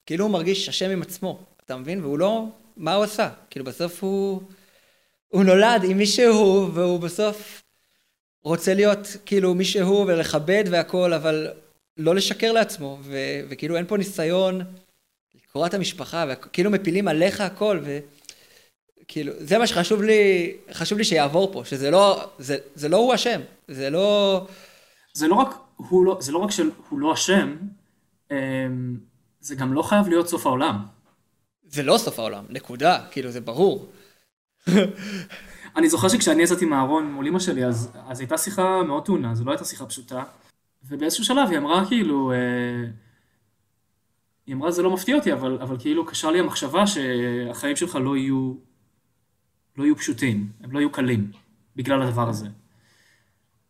[0.06, 2.04] כאילו הוא מרגיש אשם עם עצמו, אתה מבין?
[2.04, 3.28] והוא לא, מה הוא עשה?
[3.50, 4.42] כאילו בסוף הוא...
[5.31, 7.62] הוא נולד עם מי שהוא, והוא בסוף
[8.43, 11.49] רוצה להיות כאילו מי שהוא ולכבד והכל, אבל
[11.97, 14.61] לא לשקר לעצמו, ו- וכאילו אין פה ניסיון
[15.35, 17.81] לקרוא את המשפחה, וכאילו מפילים עליך הכל,
[19.03, 23.14] וכאילו, זה מה שחשוב לי, חשוב לי שיעבור פה, שזה לא, זה, זה לא הוא
[23.14, 24.47] אשם, זה לא...
[25.12, 27.57] זה לא רק, הוא לא, זה לא רק שהוא לא אשם,
[28.31, 28.37] אמ,
[29.40, 30.87] זה גם לא חייב להיות סוף העולם.
[31.69, 33.88] זה לא סוף העולם, נקודה, כאילו זה ברור.
[35.77, 39.44] אני זוכר שכשאני יצאתי מהארון מול אמא שלי, אז, אז הייתה שיחה מאוד טעונה, זו
[39.44, 40.25] לא הייתה שיחה פשוטה.
[40.88, 42.37] ובאיזשהו שלב היא אמרה כאילו, אה,
[44.46, 48.16] היא אמרה זה לא מפתיע אותי, אבל, אבל כאילו קשה לי המחשבה שהחיים שלך לא
[48.16, 48.55] יהיו,
[49.77, 51.33] לא יהיו פשוטים, הם לא יהיו קלים,
[51.77, 52.49] בגלל הדבר הזה.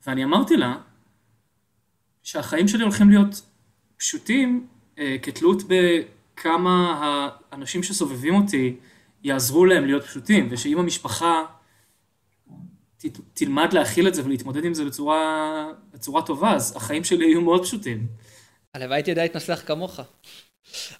[0.07, 0.77] ואני אמרתי לה,
[2.23, 3.43] שהחיים שלי הולכים להיות
[3.97, 4.67] פשוטים
[4.99, 7.01] אה, כתלות בכמה
[7.51, 8.77] האנשים שסובבים אותי
[9.23, 11.45] יעזרו להם להיות פשוטים, ושאם המשפחה
[12.99, 13.05] ת,
[13.35, 17.65] תלמד להכיל את זה ולהתמודד עם זה בצורה, בצורה טובה, אז החיים שלי יהיו מאוד
[17.65, 18.07] פשוטים.
[18.75, 20.01] הלוואי הייתי יודע להתנסח כמוך.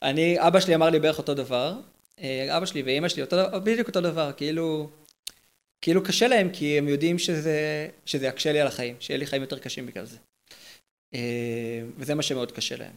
[0.03, 1.75] אני, אבא שלי אמר לי בערך אותו דבר,
[2.21, 4.91] אה, אבא שלי ואימא שלי אותו, בדיוק אותו דבר, כאילו,
[5.81, 9.43] כאילו קשה להם כי הם יודעים שזה, שזה יקשה לי על החיים, שיהיה לי חיים
[9.43, 10.17] יותר קשים בגלל זה.
[11.15, 12.95] אה, וזה מה שמאוד קשה להם.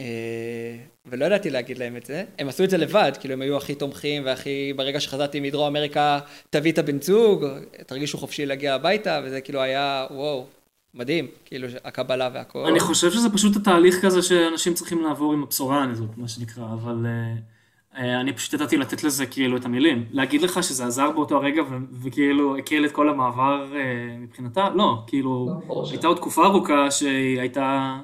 [0.00, 0.76] אה,
[1.06, 3.74] ולא ידעתי להגיד להם את זה, הם עשו את זה לבד, כאילו הם היו הכי
[3.74, 6.18] תומכים והכי, ברגע שחזרתי מדרום אמריקה,
[6.50, 7.44] תביא את הבן זוג,
[7.86, 10.46] תרגישו חופשי להגיע הביתה, וזה כאילו היה, וואו,
[10.94, 12.66] מדהים, כאילו הקבלה והכל.
[12.66, 17.06] אני חושב שזה פשוט התהליך כזה שאנשים צריכים לעבור עם הבשורה הזאת, מה שנקרא, אבל
[17.06, 20.04] uh, uh, אני פשוט ידעתי לתת לזה כאילו את המילים.
[20.10, 21.62] להגיד לך שזה עזר באותו הרגע
[22.02, 23.76] וכאילו הקל את כל המעבר uh,
[24.18, 24.68] מבחינתה?
[24.74, 27.96] לא, כאילו, לא, הייתה עוד תקופה ארוכה שהיא הייתה...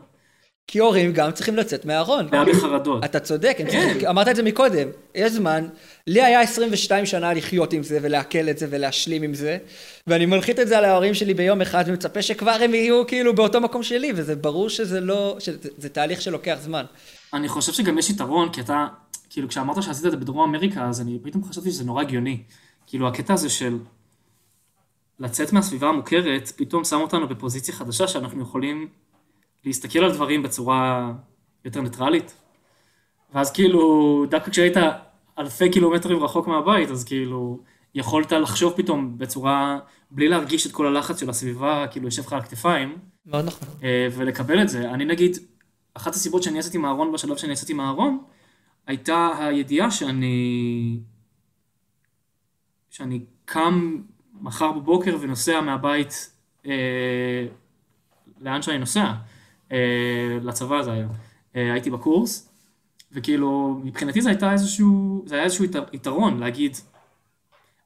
[0.70, 2.28] כי הורים גם צריכים לצאת מהארון.
[2.32, 3.04] היה בחרדות.
[3.04, 4.06] אתה צודק, כן.
[4.08, 5.66] אמרת את זה מקודם, יש זמן,
[6.06, 9.58] לי היה 22 שנה לחיות עם זה ולעכל את זה ולהשלים עם זה,
[10.06, 13.60] ואני מנחית את זה על ההורים שלי ביום אחד ומצפה שכבר הם יהיו כאילו באותו
[13.60, 16.84] מקום שלי, וזה ברור שזה לא, שזה תהליך שלוקח זמן.
[17.34, 18.86] אני חושב שגם יש יתרון, כי אתה,
[19.30, 22.42] כאילו כשאמרת שעשית את זה בדרום אמריקה, אז אני פתאום חשבתי שזה נורא הגיוני.
[22.86, 23.78] כאילו הקטע הזה של
[25.20, 28.88] לצאת מהסביבה המוכרת, פתאום שם אותנו בפוזיציה חדשה שאנחנו יכולים
[29.64, 31.12] להסתכל על דברים בצורה
[31.64, 32.34] יותר ניטרלית.
[33.34, 34.76] ואז כאילו, דווקא כשהיית
[35.38, 37.60] אלפי קילומטרים רחוק מהבית, אז כאילו,
[37.94, 39.78] יכולת לחשוב פתאום בצורה,
[40.10, 42.98] בלי להרגיש את כל הלחץ של הסביבה, כאילו יושב לך על הכתפיים.
[43.26, 43.68] מאוד נכון.
[43.82, 44.90] אה, ולקבל את זה.
[44.90, 45.38] אני נגיד,
[45.94, 48.18] אחת הסיבות שאני יצאתי מהארון בשלב שאני יצאתי מהארון,
[48.86, 51.00] הייתה הידיעה שאני,
[52.90, 53.98] שאני קם
[54.40, 56.32] מחר בבוקר ונוסע מהבית
[56.66, 57.46] אה,
[58.40, 59.12] לאן שאני נוסע.
[59.72, 61.06] אה, לצבא זה היה.
[61.56, 62.48] אה, הייתי בקורס,
[63.12, 66.76] וכאילו, מבחינתי זה הייתה איזשהו, זה היה איזשהו יתרון להגיד,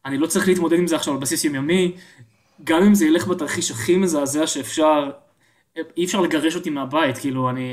[0.04, 1.96] אני לא צריך להתמודד עם זה עכשיו על בסיס יומיומי,
[2.64, 5.10] גם אם זה ילך בתרחיש הכי מזעזע שאפשר,
[5.96, 7.68] אי אפשר לגרש אותי מהבית, כאילו, אני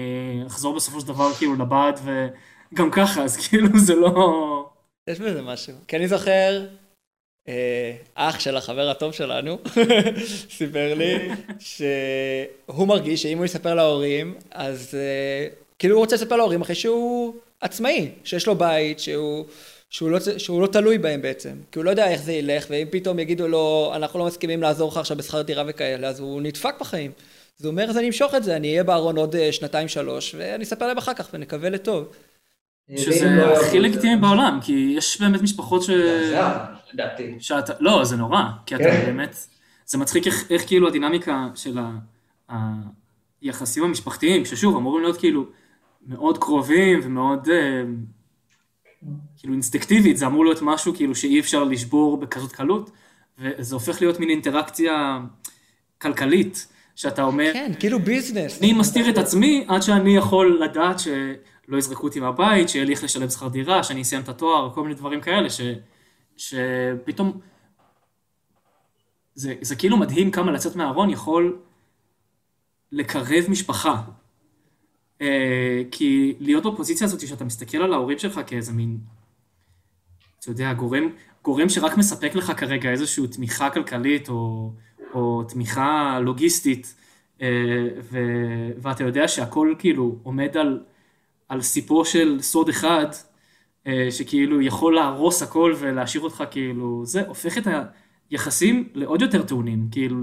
[0.47, 4.69] אחזור בסופו של דבר כאילו לבד, וגם ככה, אז כאילו זה לא...
[5.07, 5.73] יש בזה משהו.
[5.87, 6.65] כי אני זוכר, אה,
[8.15, 9.57] אח של החבר הטוב שלנו
[10.57, 15.47] סיפר לי שהוא מרגיש שאם הוא יספר להורים, אז אה,
[15.79, 19.45] כאילו הוא רוצה לספר להורים אחרי שהוא עצמאי, שיש לו בית, שהוא,
[19.89, 22.87] שהוא, לא, שהוא לא תלוי בהם בעצם, כי הוא לא יודע איך זה ילך, ואם
[22.89, 26.73] פתאום יגידו לו, אנחנו לא מסכימים לעזור לך עכשיו בשכר דירה וכאלה, אז הוא נדפק
[26.79, 27.11] בחיים.
[27.59, 30.35] אז הוא אומר, אז אני אמשוך את זה, אני אהיה בארון עוד אה, שנתיים שלוש,
[30.37, 32.07] ואני אספר להם אחר כך ונקווה לטוב.
[32.97, 35.89] שזה לא הכי לגיטימי בעולם, כי יש באמת משפחות ש...
[36.93, 37.35] לדעתי.
[37.39, 39.05] שאתה, לא, זה נורא, כי אתה כן.
[39.05, 39.35] באמת,
[39.85, 41.79] זה מצחיק איך, איך כאילו הדינמיקה של
[43.41, 45.45] היחסים המשפחתיים, ששוב, אמורים להיות כאילו
[46.07, 47.83] מאוד קרובים ומאוד אה,
[49.37, 52.91] כאילו אינסטקטיבית, זה אמור להיות משהו כאילו שאי אפשר לשבור בכזאת קלות,
[53.39, 55.19] וזה הופך להיות מין אינטראקציה
[56.01, 58.59] כלכלית, שאתה אומר, כן, כאילו ביזנס.
[58.59, 60.99] אני מסתיר את עצמי עד שאני יכול לדעת
[61.71, 64.81] שלא יזרקו אותי מהבית, שיהיה לי איך לשלם שכר דירה, שאני אסיים את התואר, כל
[64.81, 65.61] מיני דברים כאלה, ש...
[66.37, 67.39] שפתאום
[69.35, 71.59] זה, זה כאילו מדהים כמה לצאת מהארון יכול
[72.91, 74.01] לקרב משפחה.
[75.21, 78.97] אה, כי להיות בפוזיציה הזאת שאתה מסתכל על ההורים שלך כאיזה מין,
[80.39, 81.03] אתה יודע, גורם,
[81.43, 84.71] גורם שרק מספק לך כרגע איזושהי תמיכה כלכלית או,
[85.13, 86.95] או תמיכה לוגיסטית,
[87.41, 87.47] אה,
[88.01, 88.19] ו,
[88.77, 90.79] ואתה יודע שהכל כאילו עומד על,
[91.51, 93.05] על סיפו של סוד אחד,
[93.87, 97.67] אה, שכאילו יכול להרוס הכל ולהשאיר אותך כאילו, זה הופך את
[98.29, 100.17] היחסים לעוד יותר טעונים, כאילו.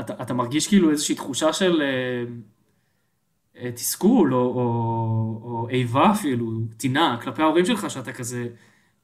[0.00, 2.24] אתה, אתה מרגיש כאילו איזושהי תחושה של אה,
[3.56, 4.60] אה, תסכול או, או,
[5.42, 8.48] או איבה אפילו, טינה כלפי ההורים שלך, שאתה כזה,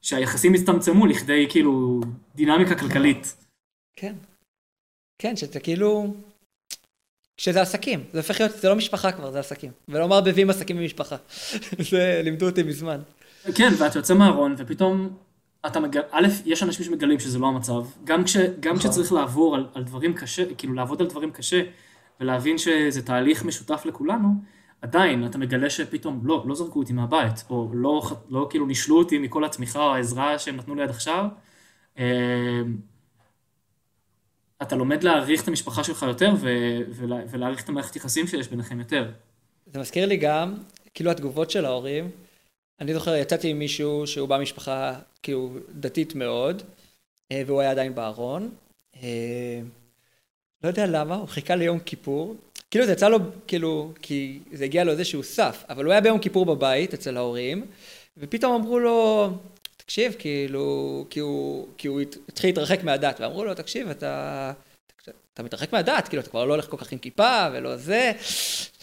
[0.01, 2.01] שהיחסים הצטמצמו לכדי כאילו
[2.35, 3.45] דינמיקה כלכלית.
[3.95, 4.15] כן.
[5.17, 6.13] כן, שאתה כאילו,
[7.39, 9.71] כשזה עסקים, זה הופך להיות, זה לא משפחה כבר, זה עסקים.
[9.89, 11.15] ולא מערבבים עסקים במשפחה.
[11.91, 12.99] זה לימדו אותי מזמן.
[13.55, 15.09] כן, ואתה יוצא מהארון, ופתאום
[15.67, 17.83] אתה מגלה, א', יש אנשים שמגלים שזה לא המצב.
[18.03, 18.91] גם, כש, גם נכון.
[18.91, 21.61] כשצריך לעבור על, על דברים קשה, כאילו לעבוד על דברים קשה,
[22.19, 24.27] ולהבין שזה תהליך משותף לכולנו,
[24.81, 29.17] עדיין אתה מגלה שפתאום לא, לא זרקו אותי מהבית, או לא, לא כאילו נישלו אותי
[29.17, 31.25] מכל התמיכה או העזרה שהם נתנו לי עד עכשיו.
[34.61, 38.79] אתה לומד להעריך את המשפחה שלך יותר ו- ולה- ולהעריך את המערכת יחסים שיש ביניכם
[38.79, 39.11] יותר.
[39.73, 40.57] זה מזכיר לי גם,
[40.93, 42.11] כאילו התגובות של ההורים.
[42.81, 44.93] אני זוכר, יצאתי עם מישהו שהוא בא משפחה
[45.23, 46.61] כאילו דתית מאוד,
[47.31, 48.49] אה, והוא היה עדיין בארון.
[49.03, 49.61] אה,
[50.63, 52.35] לא יודע למה, הוא חיכה ליום כיפור.
[52.71, 53.17] כאילו זה יצא לו,
[53.47, 57.65] כאילו, כי זה הגיע לו איזשהו סף, אבל הוא היה ביום כיפור בבית אצל ההורים,
[58.17, 59.29] ופתאום אמרו לו,
[59.89, 64.53] תקשיב, כאילו, כי הוא, כי הוא הת- התחיל להתרחק מהדת, ואמרו לו, תקשיב, אתה,
[65.33, 68.11] אתה מתרחק מהדת, כאילו, אתה כבר לא הולך כל כך עם כיפה ולא זה.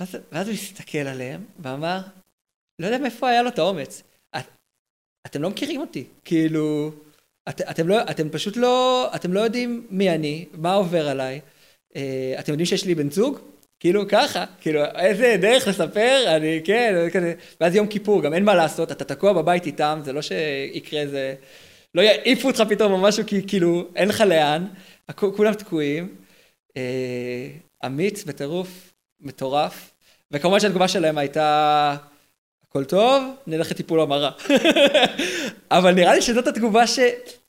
[0.00, 2.00] ואז, ואז הוא הסתכל עליהם ואמר,
[2.78, 4.02] לא יודע מאיפה היה לו את האומץ.
[4.36, 4.44] את,
[5.26, 6.90] אתם לא מכירים אותי, כאילו,
[7.48, 11.40] את, אתם, לא, אתם פשוט לא, אתם לא יודעים מי אני, מה עובר עליי.
[11.96, 13.38] אה, אתם יודעים שיש לי בן זוג?
[13.80, 18.54] כאילו ככה, כאילו איזה דרך לספר, אני כן, כזה, ואז יום כיפור, גם אין מה
[18.54, 21.34] לעשות, אתה תקוע בבית איתם, זה לא שיקרה איזה,
[21.94, 24.66] לא יעיפו אותך פתאום או משהו, כי כאילו אין לך לאן,
[25.16, 26.14] כולם תקועים.
[26.76, 27.48] אה,
[27.86, 29.90] אמיץ בטירוף, מטורף,
[30.30, 31.96] וכמובן שהתגובה שלהם הייתה,
[32.68, 34.30] הכל טוב, נלך לטיפול המרה.
[35.70, 36.98] אבל נראה לי שזאת התגובה ש...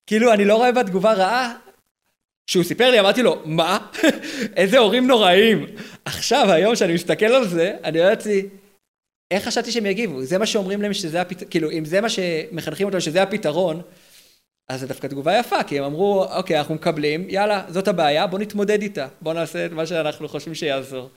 [0.08, 1.54] כאילו, אני לא רואה בה תגובה רעה.
[2.48, 3.78] כשהוא סיפר לי, אמרתי לו, מה?
[4.58, 5.66] איזה הורים נוראים.
[6.06, 8.42] עכשיו, היום, שאני מסתכל על זה, אני אומר לעצמי,
[9.32, 10.24] איך חשבתי שהם יגיבו?
[10.24, 13.82] זה מה שאומרים להם שזה הפתרון, כאילו, אם זה מה שמחנכים אותם שזה הפתרון,
[14.70, 18.40] אז זו דווקא תגובה יפה, כי הם אמרו, אוקיי, אנחנו מקבלים, יאללה, זאת הבעיה, בוא
[18.40, 19.08] נתמודד איתה.
[19.22, 21.10] בוא נעשה את מה שאנחנו חושבים שיעזור.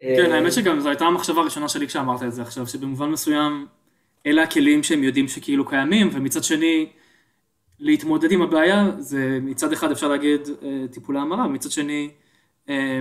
[0.00, 3.66] כן, האמת שגם זו הייתה המחשבה הראשונה שלי כשאמרת את זה עכשיו, שבמובן מסוים
[4.26, 6.86] אלה הכלים שהם יודעים שכאילו קיימים, ומצד שני,
[7.82, 12.10] להתמודד עם הבעיה, זה מצד אחד אפשר להגיד אה, טיפולי המרה, ומצד שני,
[12.68, 13.00] אה,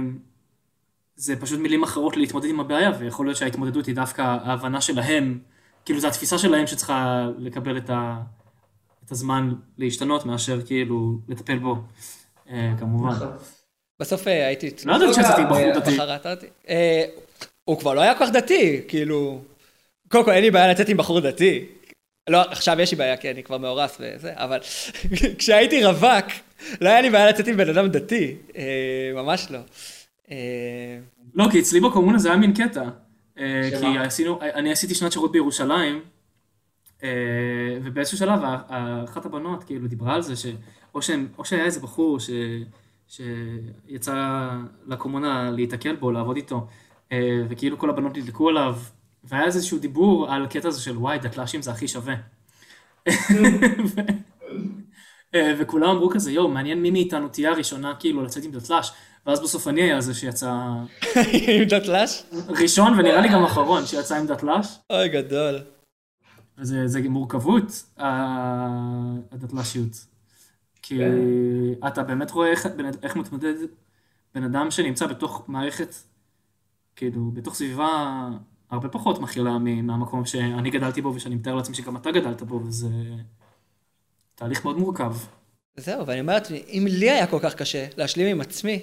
[1.15, 5.39] זה פשוט מילים אחרות להתמודד עם הבעיה, ויכול להיות שההתמודדות היא דווקא ההבנה שלהם,
[5.85, 8.21] כאילו זו התפיסה שלהם שצריכה לקבל את, ה,
[9.05, 11.75] את הזמן להשתנות, מאשר כאילו לטפל בו,
[12.49, 13.09] אה, כמובן.
[13.09, 13.27] נכון.
[13.99, 14.71] בסוף הייתי...
[14.85, 15.97] לא שיצאתי עם בחור דתי.
[17.63, 19.41] הוא כבר לא היה כל כך דתי, כאילו...
[20.07, 21.65] קודם כל אין לי בעיה לצאת עם בחור דתי.
[22.29, 24.59] לא, עכשיו יש לי בעיה, כי אני כבר מאורס וזה, אבל
[25.39, 26.25] כשהייתי רווק,
[26.81, 28.35] לא היה לי בעיה לצאת עם בן אדם דתי.
[28.57, 29.59] אה, ממש לא.
[30.31, 30.99] אה,
[31.33, 32.83] לא, כי אצלי בקומונה זה היה מין קטע.
[33.39, 33.69] אה?
[33.79, 36.01] כי עשינו, אני עשיתי שנת שירות בירושלים,
[37.83, 38.39] ובאיזשהו שלב
[39.05, 42.29] אחת הבנות כאילו דיברה על זה, שאו שהם- או שהיה איזה בחור ש,
[43.07, 44.49] שיצא
[44.87, 46.67] לקומונה להיתקל בו, לעבוד איתו,
[47.49, 48.75] וכאילו כל הבנות נדלקו עליו,
[49.23, 52.15] והיה איזשהו דיבור על קטע הזה של וואי, דתל"שים זה הכי שווה.
[55.35, 58.91] אה, וכולם אמרו כזה, יואו, מעניין מי מאיתנו תהיה הראשונה כאילו לצאת עם דתל"ש,
[59.25, 60.51] ואז בסוף אני היה זה שיצא
[61.57, 62.23] עם דתל"ש?
[62.47, 65.59] ראשון ונראה לי גם אחרון שיצא עם דתל"ש, אוי, גדול.
[66.57, 67.83] וזה זה מורכבות,
[69.31, 70.05] הדתל"שיות.
[70.81, 70.99] כי
[71.87, 72.67] אתה באמת רואה איך,
[73.03, 73.53] איך מתמודד
[74.35, 75.95] בן אדם שנמצא בתוך מערכת,
[76.95, 78.27] כאילו, בתוך סביבה
[78.71, 82.87] הרבה פחות מכילה מהמקום שאני גדלתי בו ושאני מתאר לעצמי שגם אתה גדלת בו, וזה
[84.35, 85.15] תהליך מאוד מורכב.
[85.77, 88.79] זהו, ואני אומר לעצמי, אם לי היה כל כך קשה להשלים עם עצמי,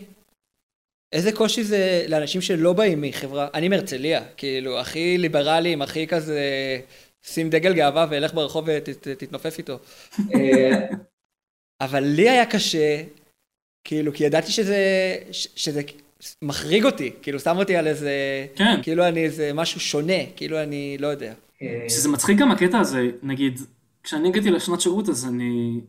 [1.13, 6.41] איזה קושי זה לאנשים שלא באים מחברה, אני מהרצליה, כאילו, הכי ליברליים, הכי כזה,
[7.23, 9.79] שים דגל גאווה ולך ברחוב ותתנופף איתו.
[10.35, 10.87] אה,
[11.81, 13.03] אבל לי היה קשה,
[13.85, 14.77] כאילו, כי ידעתי שזה,
[15.33, 15.83] שזה
[16.43, 18.81] מחריג אותי, כאילו, שם אותי על איזה, כן.
[18.83, 21.33] כאילו אני איזה משהו שונה, כאילו אני לא יודע.
[21.89, 23.61] שזה מצחיק גם הקטע הזה, נגיד,
[24.03, 25.81] כשאני הגעתי לשנת שירות אז אני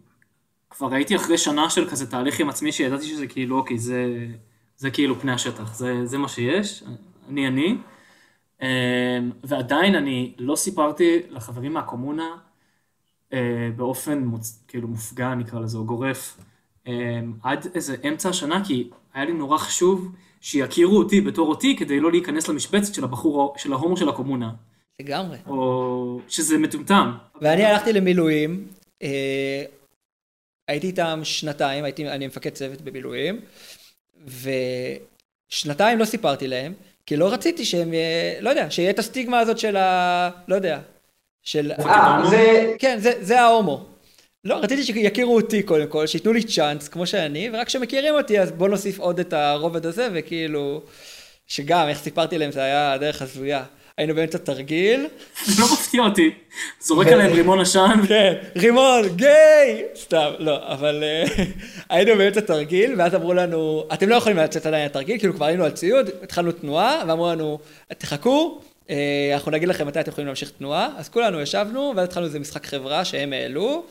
[0.70, 4.28] כבר הייתי אחרי שנה של כזה תהליך עם עצמי שידעתי שזה כאילו, אוקיי, זה,
[4.78, 6.84] זה כאילו פני השטח, זה, זה מה שיש,
[7.30, 7.78] אני אני.
[8.62, 8.68] אמ,
[9.44, 12.36] ועדיין אני לא סיפרתי לחברים מהקומונה
[13.34, 14.64] אה, באופן מוצ...
[14.68, 16.38] כאילו מופגע נקרא לזה, או גורף,
[16.88, 22.00] אמ, עד איזה אמצע השנה, כי היה לי נורא חשוב שיכירו אותי בתור אותי כדי
[22.00, 24.52] לא להיכנס למשבצת של הבחור, של ההומו של הקומונה.
[25.02, 25.38] לגמרי.
[25.48, 27.12] או שזה מטומטם.
[27.42, 28.68] ואני הלכתי למילואים,
[29.04, 29.64] אה,
[30.68, 33.42] הייתי איתם שנתיים, הייתי, אני מפקד צוות במילואים,
[35.50, 36.74] ושנתיים לא סיפרתי להם,
[37.06, 37.92] כי לא רציתי שהם,
[38.40, 40.30] לא יודע, שיהיה את הסטיגמה הזאת של ה...
[40.48, 40.80] לא יודע,
[41.44, 41.72] של...
[41.72, 42.74] אה, זה...
[42.80, 43.86] כן, זה, זה ההומו.
[44.44, 48.52] לא, רציתי שיכירו אותי קודם כל, שייתנו לי צ'אנס כמו שאני, ורק כשמכירים אותי אז
[48.52, 50.82] בוא נוסיף עוד את הרובד הזה, וכאילו,
[51.48, 53.64] שגם, איך סיפרתי להם, זה היה דרך הזויה.
[53.98, 55.08] היינו באמצע תרגיל,
[55.60, 56.32] לא מפתיע אותי.
[56.82, 58.00] זורק עליהם רימון עשן.
[58.08, 59.84] כן, רימון, גיי!
[59.96, 61.44] סתם, לא, אבל אה,
[61.90, 65.64] היינו באמצע תרגיל, ואז אמרו לנו, אתם לא יכולים לצאת עדיין לתרגיל, כאילו כבר היינו
[65.66, 67.60] על ציוד, התחלנו תנועה, ואמרו לנו,
[67.98, 70.90] תחכו, אה, אנחנו נגיד לכם מתי אתם יכולים להמשיך תנועה.
[70.98, 73.84] אז כולנו ישבנו, ואז התחלנו איזה משחק חברה שהם העלו.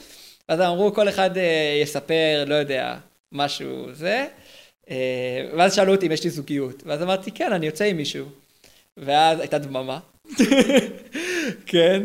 [0.48, 2.96] ואז אמרו, כל אחד אה, יספר, לא יודע,
[3.32, 4.26] משהו זה.
[4.90, 6.82] אה, ואז שאלו אותי אם יש לי זוגיות.
[6.86, 8.26] ואז אמרתי, כן, אני יוצא עם מישהו.
[8.96, 9.98] ואז הייתה דממה.
[11.66, 12.02] כן.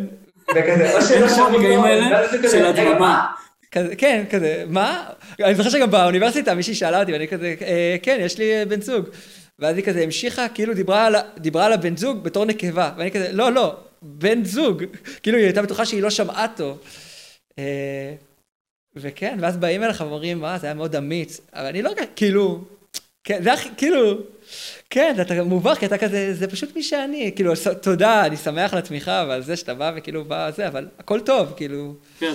[0.52, 3.00] וכזה, או שלא שמעו הרגעים אותו, האלה של הדממה.
[3.00, 3.28] מה?
[3.72, 5.10] כזה, כן, כזה, מה?
[5.44, 8.82] אני זוכר שגם באוניברסיטה מישהי שאלה אותי, ואני כזה, אה, כן, יש לי אה, בן
[8.82, 9.06] זוג.
[9.60, 12.92] ואז היא כזה המשיכה, כאילו דיברה על, דיברה על הבן זוג בתור נקבה.
[12.98, 14.84] ואני כזה, לא, לא, בן זוג.
[15.24, 16.78] כאילו היא הייתה בטוחה שהיא לא שמעה טוב.
[18.96, 21.42] וכן, ואז באים אליך ואומרים, מה, זה היה מאוד אמיץ.
[21.54, 22.64] אבל אני לא יודע, כאילו,
[23.24, 24.18] כן, זה הכי, כאילו,
[24.90, 27.32] כן, אתה מובך, כי אתה כזה, זה פשוט מי שאני.
[27.36, 31.20] כאילו, תודה, אני שמח על התמיכה ועל זה שאתה בא וכאילו בא זה, אבל הכל
[31.20, 31.96] טוב, כאילו.
[32.20, 32.34] כן.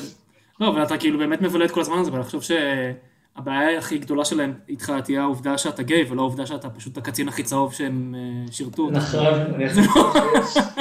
[0.60, 4.24] לא, אבל אתה כאילו באמת מבלה את כל הזמן הזה, ואני חושב שהבעיה הכי גדולה
[4.24, 8.52] שלהם איתך תהיה העובדה שאתה גיי, ולא העובדה שאתה פשוט הקצין הכי צהוב שהם אה,
[8.52, 8.90] שירתו.
[8.90, 9.82] נכון, אני חושב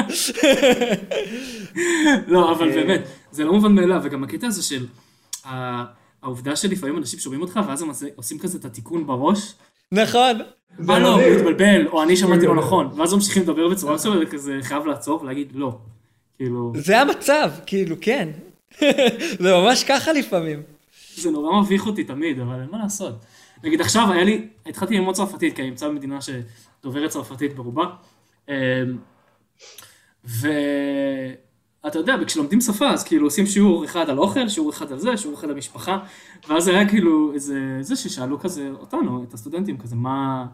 [0.10, 0.32] שיש.
[2.28, 2.72] לא, אבל.
[2.72, 4.86] באמת, זה לא מובן מאליו, וגם הקטע הזה של
[6.22, 9.54] העובדה שלפעמים אנשים שומעים אותך, ואז הם עושים- כזה את התיקון בראש,
[9.92, 10.42] נכון.
[10.90, 11.22] אה לא, הוא.
[11.22, 15.52] התבלבל, או אני שמעתי לא נכון, ואז ממשיכים לדבר בצורה מסוימת, וכזה חייב לעצור ולהגיד
[15.56, 15.78] לא.
[16.38, 18.30] כאילו, זה המצב, כאילו, כן.
[19.44, 20.62] זה ממש ככה לפעמים.
[21.16, 23.14] זה נורא מביך אותי תמיד, אבל אין מה לעשות.
[23.64, 27.86] נגיד עכשיו היה לי, התחלתי ללמוד צרפתית, כי אני נמצא במדינה שדוברת צרפתית ברובה.
[28.50, 28.54] אמ,
[31.88, 35.17] ואתה יודע, כשלומדים שפה, אז כאילו עושים שיעור אחד על אוכל, שיעור אחד על זה,
[35.17, 36.00] שיעור אחד על משפחה,
[36.50, 40.45] ואז היה כאילו איזה, זה ששאלו כזה אותנו, את הסטודנטים, כזה מה,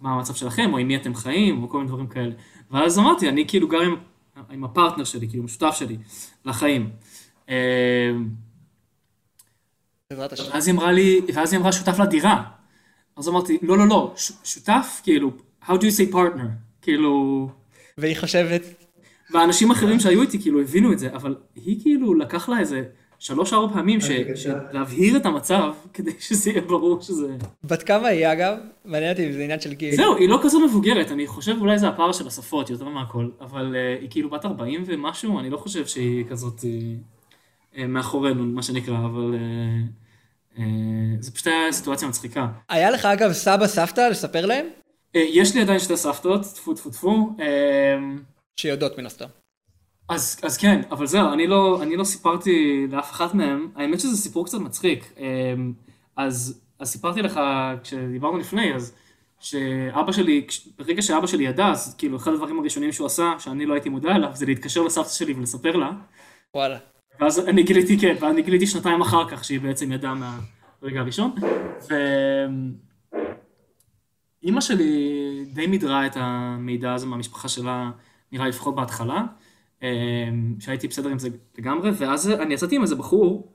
[0.00, 2.34] מה המצב שלכם, או עם מי אתם חיים, או כל מיני דברים כאלה.
[2.70, 3.94] ואז אמרתי, אני כאילו גר עם,
[4.50, 5.96] עם הפרטנר שלי, כאילו משותף שלי,
[6.44, 6.90] לחיים.
[10.32, 10.44] השם.
[10.52, 12.44] ואז היא אמרה לי, ואז היא אמרה שותף לדירה.
[13.16, 15.32] אז אמרתי, לא, לא, לא, ש- שותף, כאילו,
[15.64, 16.46] how do you say partner?
[16.82, 17.48] כאילו,
[17.98, 18.62] והיא חושבת,
[19.30, 22.82] ואנשים אחרים שהיו איתי כאילו הבינו את זה, אבל היא כאילו לקח לה איזה
[23.18, 23.98] שלוש-ארבע פעמים.
[24.72, 27.36] להבהיר את המצב, כדי שזה יהיה ברור שזה...
[27.64, 28.56] בת כמה היא אגב?
[28.84, 29.96] מעניין אותי אם זה עניין של גיל.
[29.96, 33.74] זהו, היא לא כזו מבוגרת, אני חושב אולי זה הפער של השפות יותר מהכל, אבל
[33.74, 38.98] uh, היא כאילו בת 40 ומשהו, אני לא חושב שהיא כזאת uh, מאחורינו, מה שנקרא,
[38.98, 39.34] אבל
[40.56, 40.60] uh,
[41.20, 42.46] זה פשוט היה סיטואציה מצחיקה.
[42.68, 44.66] היה לך אגב סבא סבתא לספר להם?
[45.14, 47.36] יש לי עדיין שתי סבתות, טפו טפו טפו.
[48.58, 49.26] שיודעות מן הסתם.
[50.08, 54.16] אז, אז כן, אבל זהו, אני לא, אני לא סיפרתי לאף אחת מהם, האמת שזה
[54.16, 55.12] סיפור קצת מצחיק.
[55.18, 55.54] אה,
[56.16, 57.40] אז, אז סיפרתי לך,
[57.82, 58.94] כשדיברנו לפני, אז
[59.40, 60.46] שאבא שלי,
[60.78, 64.16] ברגע שאבא שלי ידע, אז כאילו אחד הדברים הראשונים שהוא עשה, שאני לא הייתי מודע
[64.16, 65.90] אליו, זה להתקשר לסבתא שלי ולספר לה.
[66.54, 66.78] וואלה.
[67.20, 71.34] ואז אני גיליתי, כן, ואני גיליתי שנתיים אחר כך שהיא בעצם ידעה מהרגע הראשון.
[74.42, 77.90] ואימא שלי די מידרה את המידע הזה מהמשפחה שלה,
[78.32, 79.24] נראה לי לפחות בהתחלה,
[79.82, 80.28] אה,
[80.60, 83.52] שהייתי בסדר עם זה לגמרי, ואז אני יצאתי עם איזה בחור,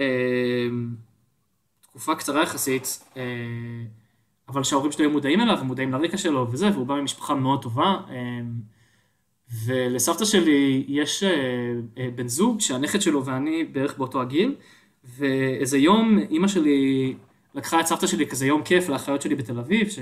[0.00, 0.68] אה,
[1.80, 3.22] תקופה קצרה יחסית, אה,
[4.48, 8.00] אבל שההורים שלי היו מודעים אליו ומודעים לרקע שלו וזה, והוא בא ממשפחה מאוד טובה.
[9.64, 11.24] ולסבתא שלי יש
[12.14, 14.56] בן זוג שהנכד שלו ואני בערך באותו הגיל,
[15.04, 17.14] ואיזה יום אימא שלי
[17.54, 19.98] לקחה את סבתא שלי כזה יום כיף לאחיות שלי בתל אביב, ש...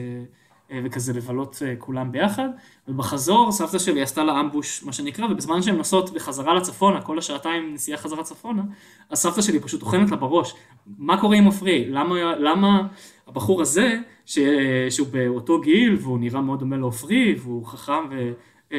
[0.72, 2.48] אה, וכזה לבלות אה, כולם ביחד,
[2.88, 7.74] ובחזור סבתא שלי עשתה לה אמבוש, מה שנקרא, ובזמן שהן נוסעות בחזרה לצפונה, כל השעתיים
[7.74, 8.62] נסיעה חזרה צפונה,
[9.10, 10.54] אז סבתא שלי פשוט טוחנת לה בראש,
[10.98, 11.84] מה קורה עם עופרי?
[11.88, 12.86] למה, למה
[13.26, 14.38] הבחור הזה, ש...
[14.90, 18.32] שהוא באותו גיל, והוא נראה מאוד דומה לעופרי, והוא חכם ו...
[18.72, 18.78] אה,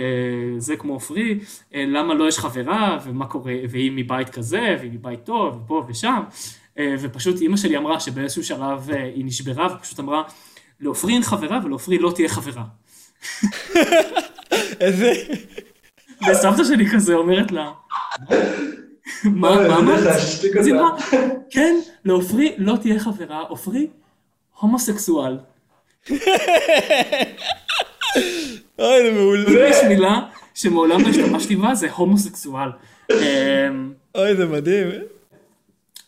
[0.58, 1.40] זה כמו עופרי,
[1.74, 6.22] למה לא יש חברה, ומה קורה, והיא מבית כזה, והיא מבית טוב, ופה ושם,
[6.80, 10.24] ופשוט אימא שלי אמרה שבאיזשהו שלב היא נשברה, ופשוט אמרה,
[10.84, 12.64] לעופרי אין חברה ולעופרי לא תהיה חברה.
[14.80, 15.14] איזה...
[16.32, 17.72] וסבתא שלי כזה אומרת לה,
[19.24, 20.08] מה, אוי, מה זה אמרת?
[20.60, 20.76] אז היא.
[20.76, 20.98] אמרה,
[21.50, 23.88] כן, לעופרי לא תהיה חברה, עופרי
[24.60, 25.38] הומוסקסואל.
[28.80, 29.70] אוי, זה מעולה.
[29.70, 30.22] יש מילה
[30.54, 32.70] שמעולם לא השתמשתי בה, זה הומוסקסואל.
[33.12, 34.88] אמ, אוי, זה מדהים.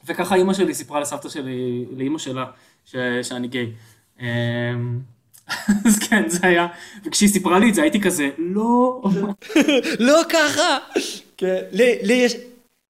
[0.05, 2.45] וככה אימא שלי סיפרה לסבתא שלי, לאימא שלה,
[2.85, 3.71] ש, שאני גיי.
[4.19, 4.99] אמ,
[5.87, 6.67] אז כן, זה היה,
[7.05, 9.03] וכשהיא סיפרה לי את זה הייתי כזה, לא,
[9.99, 10.77] לא ככה!
[11.37, 11.63] כן,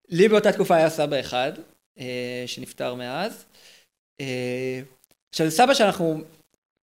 [0.10, 1.52] לי, באותה תקופה היה סבא אחד,
[2.00, 3.46] אה, שנפטר מאז.
[4.22, 4.82] אה,
[5.30, 6.22] עכשיו, סבא שאנחנו,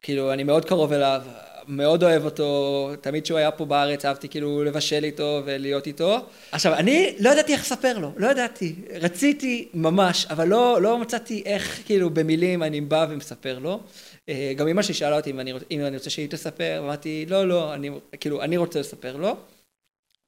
[0.00, 1.22] כאילו, אני מאוד קרוב אליו,
[1.68, 6.18] מאוד אוהב אותו, תמיד כשהוא היה פה בארץ אהבתי כאילו לבשל איתו ולהיות איתו.
[6.52, 8.74] עכשיו, אני לא ידעתי איך לספר לו, לא ידעתי.
[9.00, 13.80] רציתי ממש, אבל לא, לא מצאתי איך, כאילו, במילים אני בא ומספר לו.
[14.28, 17.48] אה, גם אמא שלי שאלה אותי אם אני, אם אני רוצה שהיא תספר, אמרתי, לא,
[17.48, 19.36] לא, אני, כאילו, אני רוצה לספר לו.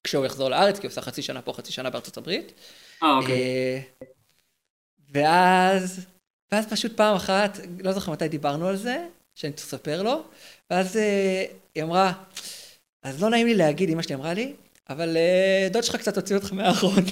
[0.05, 2.53] כשהוא יחזור לארץ, כי הוא עושה חצי שנה פה, חצי שנה בארצות הברית.
[3.03, 3.43] אה, אוקיי.
[3.43, 3.81] אה,
[5.13, 6.07] ואז,
[6.53, 10.23] ואז פשוט פעם אחת, לא זוכר מתי דיברנו על זה, שאני צריך לספר לו,
[10.71, 12.13] ואז אה, היא אמרה,
[13.03, 14.55] אז לא נעים לי להגיד, אמא שלי אמרה לי,
[14.91, 15.17] אבל
[15.71, 17.05] דוד שלך קצת הוציא אותך מהארון.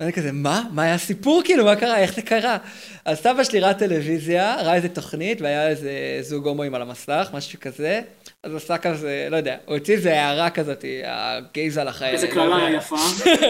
[0.00, 0.62] ואני כזה, מה?
[0.72, 1.64] מה היה הסיפור כאילו?
[1.64, 1.98] מה קרה?
[1.98, 2.58] איך זה קרה?
[3.04, 7.60] אז סבא שלי ראה טלוויזיה, ראה איזה תוכנית, והיה איזה זוג הומואים על המסך, משהו
[7.60, 8.00] כזה.
[8.42, 12.14] אז עשה כזה, לא יודע, הוא הוציא איזה הערה כזאת, הגייז על החיים.
[12.14, 12.96] איזה קללה יפה.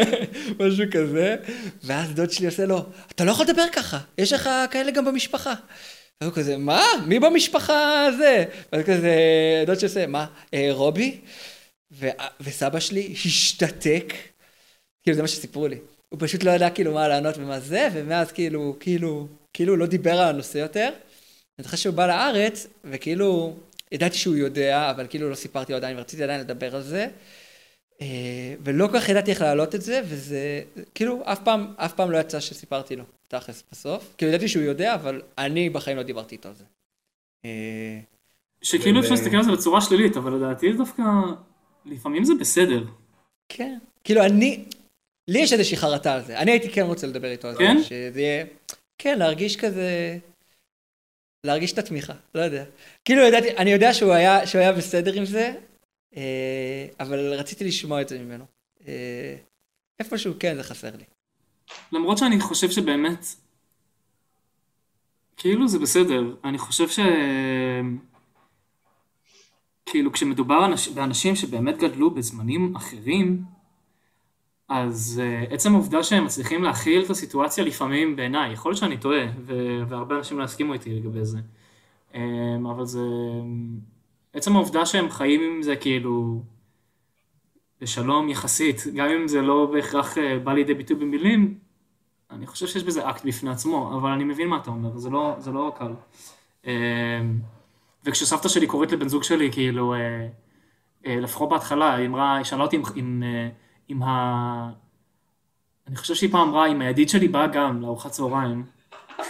[0.61, 1.37] משהו כזה,
[1.85, 5.55] ואז דוד שלי עושה לו, אתה לא יכול לדבר ככה, יש לך כאלה גם במשפחה.
[6.23, 6.85] והוא כזה, מה?
[7.07, 8.45] מי במשפחה הזה?
[8.73, 9.15] ואז כזה,
[9.67, 11.21] דוד שלי עושה, מה, אה, רובי?
[12.41, 14.15] וסבא שלי השתתק,
[15.03, 15.79] כאילו זה מה שסיפרו לי.
[16.09, 20.21] הוא פשוט לא ידע כאילו מה לענות ומה זה, ומאז כאילו, כאילו, כאילו לא דיבר
[20.21, 20.91] על הנושא יותר.
[21.61, 23.57] אחרי שהוא בא לארץ, וכאילו,
[23.93, 27.09] ידעתי שהוא יודע, אבל כאילו לא סיפרתי לו עדיין, ורציתי עדיין לדבר על זה.
[28.03, 30.63] אה, ולא כל כך ידעתי איך להעלות את זה, וזה,
[30.95, 34.15] כאילו, אף פעם, אף פעם לא יצא שסיפרתי לו, תכלס, בסוף.
[34.19, 36.65] כאילו, ידעתי שהוא יודע, אבל אני בחיים לא דיברתי איתו על זה.
[37.45, 37.99] אה,
[38.63, 41.03] שכאילו אפשר להסתכל על זה בצורה שלילית, אבל לדעתי דווקא,
[41.85, 42.85] לפעמים זה בסדר.
[43.49, 43.79] כן.
[44.05, 44.65] כאילו, אני,
[45.29, 46.39] לי יש איזושהי חרטה על זה.
[46.39, 47.59] אני הייתי כן רוצה לדבר איתו על זה.
[47.59, 47.83] כן?
[47.83, 48.45] שזה יהיה,
[48.99, 50.19] כן, להרגיש כזה,
[51.45, 52.65] להרגיש את התמיכה, לא יודע.
[53.05, 55.55] כאילו, ידעתי, אני יודע שהוא היה, שהוא היה בסדר עם זה,
[56.17, 58.45] אה, אבל רציתי לשמוע את זה ממנו.
[58.89, 59.37] אה,
[60.01, 61.05] איפשהו כן, זה חסר לי.
[61.93, 63.27] למרות שאני חושב שבאמת,
[65.37, 66.37] כאילו זה בסדר.
[66.45, 66.99] אני חושב ש...
[69.87, 70.89] כאילו כשמדובר אנש...
[70.89, 73.43] באנשים שבאמת גדלו בזמנים אחרים,
[74.69, 79.27] אז uh, עצם העובדה שהם מצליחים להכיל את הסיטואציה לפעמים בעיניי, יכול להיות שאני טועה.
[79.89, 81.39] והרבה אנשים לא יסכימו איתי לגבי זה,
[82.13, 82.17] um,
[82.71, 83.01] אבל זה...
[84.33, 86.43] עצם העובדה שהם חיים עם זה כאילו
[87.81, 91.59] בשלום יחסית, גם אם זה לא בהכרח uh, בא לידי ביטוי במילים,
[92.31, 95.35] אני חושב שיש בזה אקט בפני עצמו, אבל אני מבין מה אתה אומר, זה לא,
[95.39, 95.93] זה לא קל.
[96.65, 96.67] Um,
[98.07, 99.99] וכשסבתא שלי קוראת לבן זוג שלי, כאילו, אה,
[101.07, 103.49] אה, לפחות בהתחלה, היא אמרה, היא שאלה אותי אם, אם, אה,
[103.91, 104.71] אם ה...
[105.87, 108.65] אני חושב שהיא פעם אמרה, אם הידיד שלי בא גם לארוחת צהריים.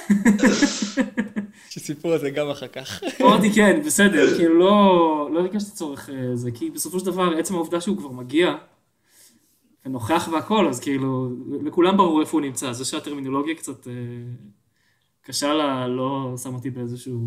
[1.70, 3.02] שסיפור על זה גם אחר כך.
[3.20, 7.54] אמרתי כן, בסדר, כאילו לא, לא הרגשתי צורך אה, זה, כי בסופו של דבר, עצם
[7.54, 8.54] העובדה שהוא כבר מגיע,
[9.86, 11.30] ונוכח והכל, אז כאילו,
[11.62, 13.92] לכולם ברור איפה הוא נמצא, זה שהטרמינולוגיה קצת אה,
[15.22, 17.20] קשה לה, לא שם אותי באיזשהו,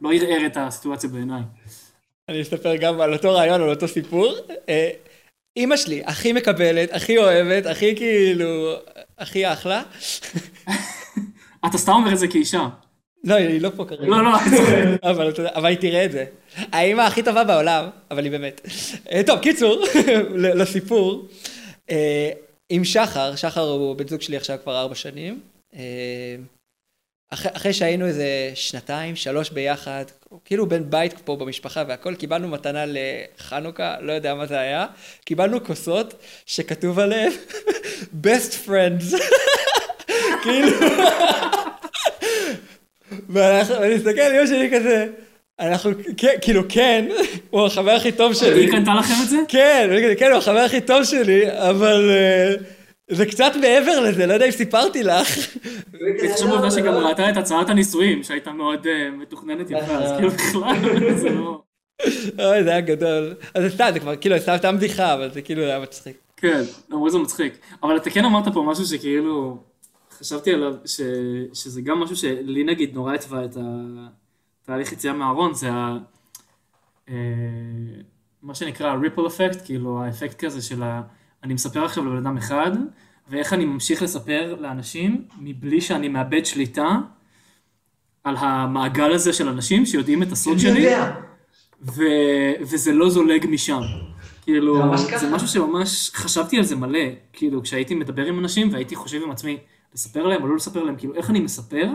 [0.00, 1.42] לא ערער את הסיטואציה בעיניי.
[2.28, 4.34] אני אספר גם על אותו רעיון, על אותו סיפור.
[5.56, 8.74] אה, אימא שלי, הכי מקבלת, הכי אוהבת, הכי כאילו,
[9.18, 9.82] הכי אחלה.
[11.66, 12.68] אתה סתם אומר את זה כאישה.
[13.24, 14.06] לא, היא לא פה כרגע.
[14.06, 14.30] לא, לא,
[15.10, 16.24] אבל, אבל היא תראה את זה.
[16.56, 18.60] האימא הכי טובה בעולם, אבל היא באמת.
[19.12, 19.84] אה, טוב, קיצור,
[20.34, 21.28] לסיפור.
[21.90, 22.30] אה,
[22.68, 25.40] עם שחר, שחר הוא בן זוג שלי עכשיו כבר ארבע שנים.
[27.32, 28.24] אחרי, אחרי שהיינו איזה
[28.54, 30.04] שנתיים, שלוש ביחד,
[30.44, 34.86] כאילו בן בית פה במשפחה והכל, קיבלנו מתנה לחנוכה, לא יודע מה זה היה,
[35.24, 36.14] קיבלנו כוסות
[36.46, 37.32] שכתוב עליהן
[38.24, 39.14] best friends.
[40.42, 40.68] כאילו...
[43.28, 45.06] ואנחנו- ואני מסתכל על אמא שלי כזה,
[45.60, 47.04] אנחנו, כן, כאילו כן,
[47.50, 48.60] הוא החבר הכי טוב שלי.
[48.60, 49.36] היא קנתה לכם את זה?
[49.48, 52.54] כן, כן, הוא החבר הכי טוב שלי, אבל אה,
[53.10, 55.28] זה קצת מעבר לזה, לא יודע אם סיפרתי לך.
[55.94, 60.30] אני חושב בעובדה שגם ראתה את הצעת הנישואים, שהייתה מאוד אה, מתוכננת יפה, אז כאילו
[60.30, 61.62] בכלל, זה לא...
[62.38, 63.34] אוי, זה היה גדול.
[63.54, 66.16] אז זה סתם, זה כבר, כאילו, סתם סתם בדיחה, אבל זה כאילו היה מצחיק.
[66.36, 67.58] כן, למרות זה מצחיק.
[67.82, 69.58] אבל אתה כן אמרת פה משהו שכאילו,
[70.18, 71.00] חשבתי עליו, ש,
[71.54, 73.56] שזה גם משהו שלי נגיד נורא התווה את
[74.62, 75.96] התהליך יציאה מהארון, זה ה...
[77.08, 77.14] אה,
[78.42, 81.02] מה שנקרא ריפל אפקט, כאילו האפקט כזה של ה...
[81.42, 82.70] אני מספר עכשיו לבן אדם אחד,
[83.28, 86.98] ואיך אני ממשיך לספר לאנשים מבלי שאני מאבד שליטה
[88.24, 90.86] על המעגל הזה של אנשים שיודעים את הסוד שלי.
[91.82, 92.02] ו...
[92.60, 93.80] וזה לא זולג משם.
[94.42, 95.30] כאילו, זה זה.
[95.30, 99.58] משהו שממש חשבתי על זה מלא, כאילו, כשהייתי מדבר עם אנשים והייתי חושב עם עצמי,
[99.94, 101.88] לספר להם או לא לספר להם, כאילו, איך אני מספר,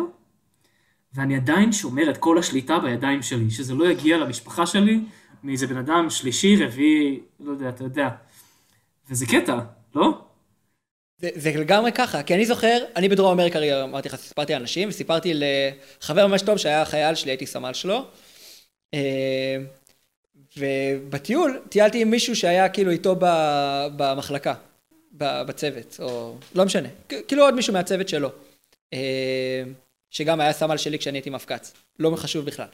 [1.13, 4.99] ואני עדיין שומר את כל השליטה בידיים שלי, שזה לא יגיע למשפחה שלי
[5.43, 8.09] מאיזה בן אדם שלישי, רביעי, לא יודע, אתה יודע.
[9.09, 9.59] וזה קטע,
[9.95, 10.21] לא?
[11.17, 14.89] זה, זה לגמרי ככה, כי אני זוכר, אני בדרום אמריקה, הרי אמרתי לך, סיפרתי לאנשים,
[14.89, 18.05] וסיפרתי לחבר ממש טוב שהיה חייל שלי, הייתי סמל שלו.
[18.93, 19.57] אה,
[20.57, 23.15] ובטיול טיילתי עם מישהו שהיה כאילו איתו
[23.95, 24.53] במחלקה,
[25.11, 26.89] בצוות, או לא משנה,
[27.27, 28.29] כאילו עוד מישהו מהצוות שלו.
[30.07, 32.67] אה, שגם היה סמל שלי כשאני הייתי מפק"ץ, לא חשוב בכלל.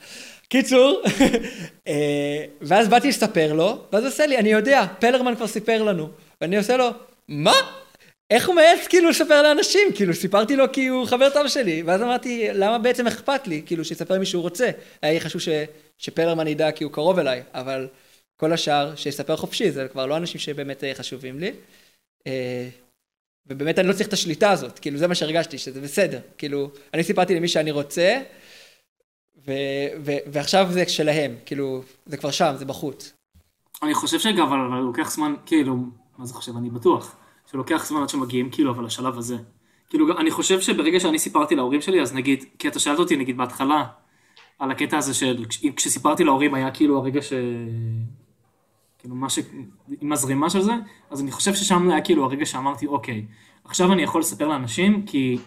[0.48, 1.04] קיצור,
[1.88, 6.10] אה, ואז באתי לספר לו, ואז עושה לי, אני יודע, פלרמן כבר סיפר לנו.
[6.42, 6.90] ואני עושה לו,
[7.28, 7.54] מה?
[8.30, 9.88] איך הוא מעז כאילו לספר לאנשים?
[9.96, 11.84] כאילו, סיפרתי לו כי הוא חבר טוב שלי.
[11.86, 13.62] ואז אמרתי, למה בעצם אכפת לי?
[13.66, 14.70] כאילו, שיספר מי שהוא רוצה.
[15.02, 15.50] היה לי חשוב ש...
[15.98, 17.88] שפלרמן ידע כי הוא קרוב אליי, אבל
[18.38, 21.52] כל השאר, שיספר חופשי, זה כבר לא אנשים שבאמת אה, חשובים לי.
[23.48, 26.20] ובאמת אני לא צריך את השליטה הזאת, כאילו זה מה שהרגשתי, שזה בסדר.
[26.38, 28.22] כאילו, אני סיפרתי למי שאני רוצה,
[29.48, 33.14] ו- ו- ועכשיו זה שלהם, כאילו, זה כבר שם, זה בחוץ.
[33.84, 35.76] אני חושב שגם, אבל לוקח זמן, כאילו,
[36.18, 36.58] מה זה חושב?
[36.58, 37.16] אני בטוח,
[37.52, 39.36] שלוקח זמן עד שמגיעים, כאילו, אבל לשלב הזה.
[39.90, 43.38] כאילו, אני חושב שברגע שאני סיפרתי להורים שלי, אז נגיד, כי אתה שאלת אותי, נגיד,
[43.38, 43.86] בהתחלה,
[44.60, 47.34] על הקטע הזה של, כש- כשסיפרתי להורים היה כאילו הרגע ש...
[49.04, 49.40] כאילו, מה ש...
[50.02, 50.72] עם הזרימה של זה,
[51.12, 53.26] אז אני חושב ששם היה כאילו הרגע שאמרתי, אוקיי,
[53.66, 55.38] עכשיו אני יכול לספר לאנשים, כי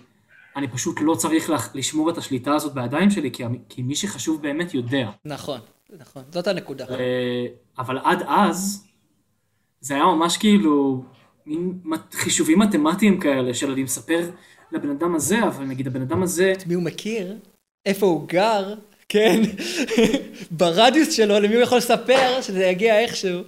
[0.57, 4.43] אני פשוט לא צריך לח- לשמור את השליטה הזאת בידיים שלי, כי, כי מי שחשוב
[4.43, 5.11] באמת יודע.
[5.25, 5.61] נכון,
[5.99, 6.85] נכון, זאת הנקודה.
[6.91, 7.47] אה,
[7.79, 8.87] אבל עד אז,
[9.81, 11.05] זה היה ממש כאילו,
[11.47, 11.81] מין
[12.13, 14.31] חישובים מתמטיים כאלה, של אני מספר
[14.73, 17.39] לבן אדם הזה, אבל נגיד הבן אדם הזה, את מי הוא מכיר,
[17.87, 18.75] איפה הוא גר,
[19.09, 19.41] כן,
[20.51, 23.41] ברדיוס שלו, למי הוא יכול לספר, שזה יגיע איכשהו.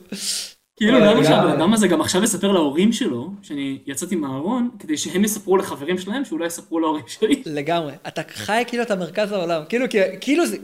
[0.77, 1.53] כאילו למה שהבן לגמרי.
[1.53, 6.25] אדם הזה גם עכשיו יספר להורים שלו, שאני יצאתי מהארון, כדי שהם יספרו לחברים שלהם,
[6.25, 7.43] שאולי יספרו להורים שלי.
[7.47, 7.93] לגמרי.
[8.09, 9.63] אתה חי כאילו אתה מרכז העולם.
[9.69, 10.57] כאילו, כי- כאילו זה,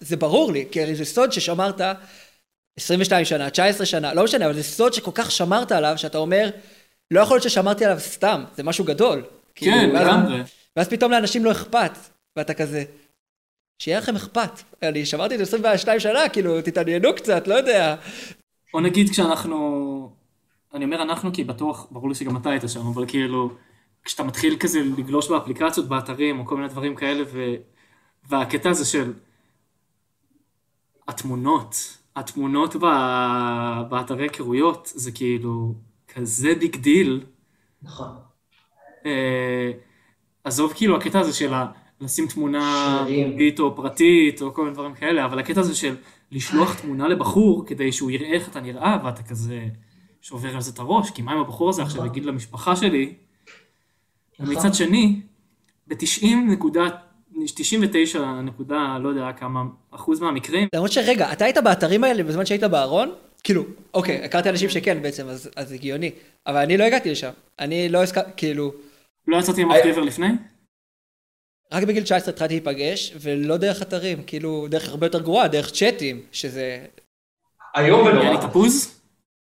[0.00, 1.80] זה ברור לי, כי הרי זה סוד ששמרת
[2.80, 6.50] 22 שנה, 19 שנה, לא משנה, אבל זה סוד שכל כך שמרת עליו, שאתה אומר,
[7.10, 9.22] לא יכול להיות ששמרתי עליו סתם, זה משהו גדול.
[9.54, 10.42] כאילו, כן, ואז- לגמרי.
[10.76, 11.90] ואז פתאום לאנשים לא אכפת,
[12.36, 12.84] ואתה כזה,
[13.78, 14.50] שיהיה לכם אכפת.
[14.82, 17.96] אני שמרתי את זה 22 שנה, כאילו, תתעניינו קצת, לא יודע.
[18.74, 20.10] או נגיד כשאנחנו,
[20.74, 23.50] אני אומר אנחנו כי בטוח, ברור לי שגם אתה היית שם, אבל כאילו,
[24.04, 27.54] כשאתה מתחיל כזה לגלוש באפליקציות, באתרים, או כל מיני דברים כאלה, ו...
[28.28, 29.12] והקטע הזה של
[31.08, 31.76] התמונות,
[32.16, 32.84] התמונות ב...
[33.90, 35.74] באתרי היכרויות, זה כאילו
[36.14, 37.26] כזה big deal.
[37.82, 38.08] נכון.
[39.06, 39.70] אה,
[40.44, 41.66] עזוב כאילו הקטע הזה של ה-
[42.00, 43.04] לשים תמונה.
[43.08, 45.96] פומבית או פרטית או כל מיני דברים כאלה, אבל הקטע הזה של
[46.32, 49.66] לשלוח תמונה לבחור כדי שהוא יראה איך אתה נראה ואתה כזה
[50.22, 52.10] שובר על זה את הראש, כי מה אם הבחור הזה עכשיו נכון.
[52.10, 53.14] יגיד למשפחה שלי,
[54.38, 54.54] נכון.
[54.54, 55.20] ומצד שני,
[55.86, 56.88] ב-90 נקודה,
[57.54, 62.64] 99 נקודה, לא יודע כמה אחוז מהמקרים, למרות שרגע, אתה היית באתרים האלה בזמן שהיית
[62.64, 63.10] בארון?
[63.44, 66.10] כאילו, אוקיי, הכרתי אנשים שכן בעצם, אז אז הגיוני.
[66.46, 67.30] אבל אני לא הגעתי לשם.
[67.58, 68.72] אני לא הזכרתי, כאילו,
[69.26, 70.28] לא יצאתי עם אף אה, גבר לפני,
[71.72, 76.22] רק בגיל 19 התחלתי להיפגש, ולא דרך אתרים, כאילו, דרך הרבה יותר גרועה, דרך צ'אטים,
[76.32, 76.86] שזה...
[77.76, 78.46] איום היה לי ונורא.
[78.48, 79.00] תפוז,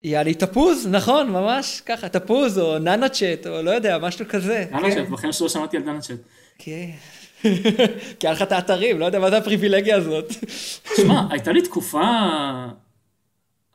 [0.03, 4.65] יהיה לי תפוז, נכון, ממש ככה, תפוז, או ננו צ'אט, או לא יודע, משהו כזה.
[4.69, 6.19] דנה צ'אט, בחיים שלא שמעתי על דנה צ'אט.
[6.57, 6.89] כן.
[8.19, 10.25] כי היה לך את האתרים, לא יודע מה זה הפריבילגיה הזאת.
[10.95, 12.01] שמע, הייתה לי תקופה,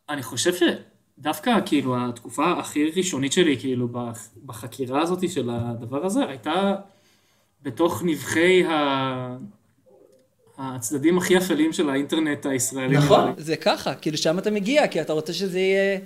[0.08, 6.20] אני חושב שדווקא כאילו התקופה הכי ראשונית שלי כאילו בח- בחקירה הזאת של הדבר הזה
[6.28, 6.74] הייתה
[7.64, 9.36] בתוך נבחי ה...
[10.58, 12.96] הצדדים הכי אפלים של האינטרנט הישראלי.
[12.96, 13.32] נכון.
[13.36, 15.98] זה ככה, כאילו שם אתה מגיע, כי אתה רוצה שזה יהיה...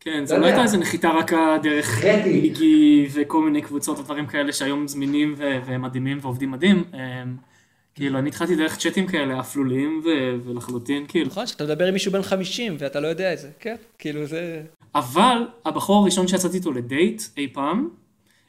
[0.00, 0.46] כן, לא לא יודע.
[0.46, 2.04] הייתה איזה נחיתה רכה דרך.
[2.04, 6.84] איגי וכל מיני קבוצות ודברים כאלה שהיום זמינים ו- ומדהימים ועובדים מדהים.
[6.94, 7.36] אמ,
[7.94, 11.26] כאילו, אני התחלתי דרך צ'אטים כאלה אפלוליים ו- ולחלוטין, כאילו.
[11.26, 14.62] נכון, שאתה מדבר עם מישהו בן 50 ואתה לא יודע את זה, כן, כאילו זה...
[14.94, 17.88] אבל הבחור הראשון שיצאתי איתו לדייט אי פעם,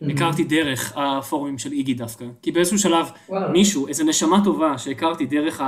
[0.10, 2.26] הכרתי דרך הפורומים של איגי דווקא.
[2.42, 3.48] כי באיזשהו שלב וואלה.
[3.48, 5.62] מישהו, איזו נשמה טובה שהכרתי דרך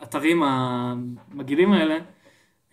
[0.00, 1.98] האתרים המגעילים האלה,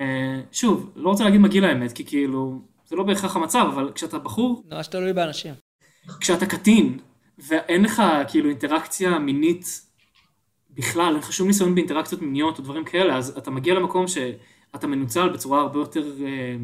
[0.01, 4.19] אה, שוב, לא רוצה להגיד מגעיל האמת, כי כאילו, זה לא בהכרח המצב, אבל כשאתה
[4.19, 5.53] בחור, ממש תלוי באנשים.
[6.19, 6.99] כשאתה קטין,
[7.39, 9.81] ואין לך כאילו אינטראקציה מינית
[10.69, 14.87] בכלל, אין לך שום ניסיון באינטראקציות מיניות או דברים כאלה, אז אתה מגיע למקום שאתה
[14.87, 16.55] מנוצל בצורה הרבה יותר אה,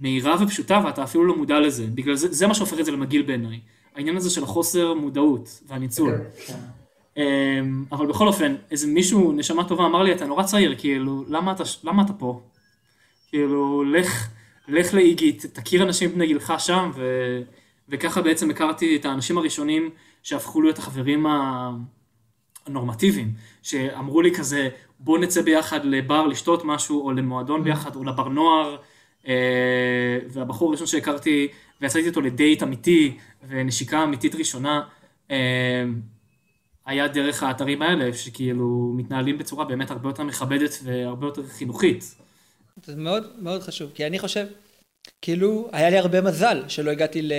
[0.00, 1.86] מהירה ופשוטה, ואתה אפילו לא מודע לזה.
[1.86, 3.60] בגלל זה, זה מה שהופך את זה למגעיל בעיניי.
[3.94, 6.14] העניין הזה של החוסר מודעות והניצול.
[6.46, 6.54] כן.
[7.16, 11.52] אמ, אבל בכל אופן, איזה מישהו, נשמה טובה, אמר לי, אתה נורא צעיר, כאילו, למה
[11.52, 12.40] אתה, למה אתה פה?
[13.28, 14.28] כאילו, לך,
[14.68, 17.02] לך לאיגי, תכיר אנשים בני גילך שם, ו,
[17.88, 19.90] וככה בעצם הכרתי את האנשים הראשונים
[20.22, 21.26] שהפכו להיות החברים
[22.66, 23.32] הנורמטיביים,
[23.62, 24.68] שאמרו לי כזה,
[24.98, 28.76] בוא נצא ביחד לבר לשתות משהו, או למועדון ביחד, או לבר נוער,
[30.30, 31.48] והבחור הראשון שהכרתי,
[31.80, 33.16] ויצאתי איתו לדייט אמיתי,
[33.48, 34.82] ונשיקה אמיתית ראשונה,
[35.30, 35.84] אה,
[36.86, 42.14] היה דרך האתרים האלה, שכאילו מתנהלים בצורה באמת הרבה יותר מכבדת והרבה יותר חינוכית.
[42.84, 44.46] זה מאוד מאוד חשוב, כי אני חושב,
[45.22, 47.32] כאילו, היה לי הרבה מזל שלא הגעתי ל...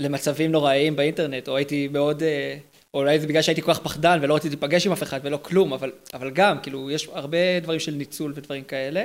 [0.00, 2.58] למצבים נוראיים באינטרנט, או הייתי מאוד, אה,
[2.94, 5.38] או אולי זה בגלל שהייתי כל כך פחדן ולא רציתי להיפגש עם אף אחד ולא
[5.42, 9.04] כלום, אבל, אבל גם, כאילו, יש הרבה דברים של ניצול ודברים כאלה.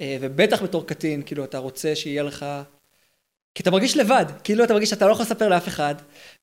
[0.00, 2.46] אה, ובטח בתור קטין, כאילו, אתה רוצה שיהיה לך...
[3.54, 5.94] כי אתה מרגיש לבד, כאילו אתה מרגיש שאתה לא יכול לספר לאף אחד,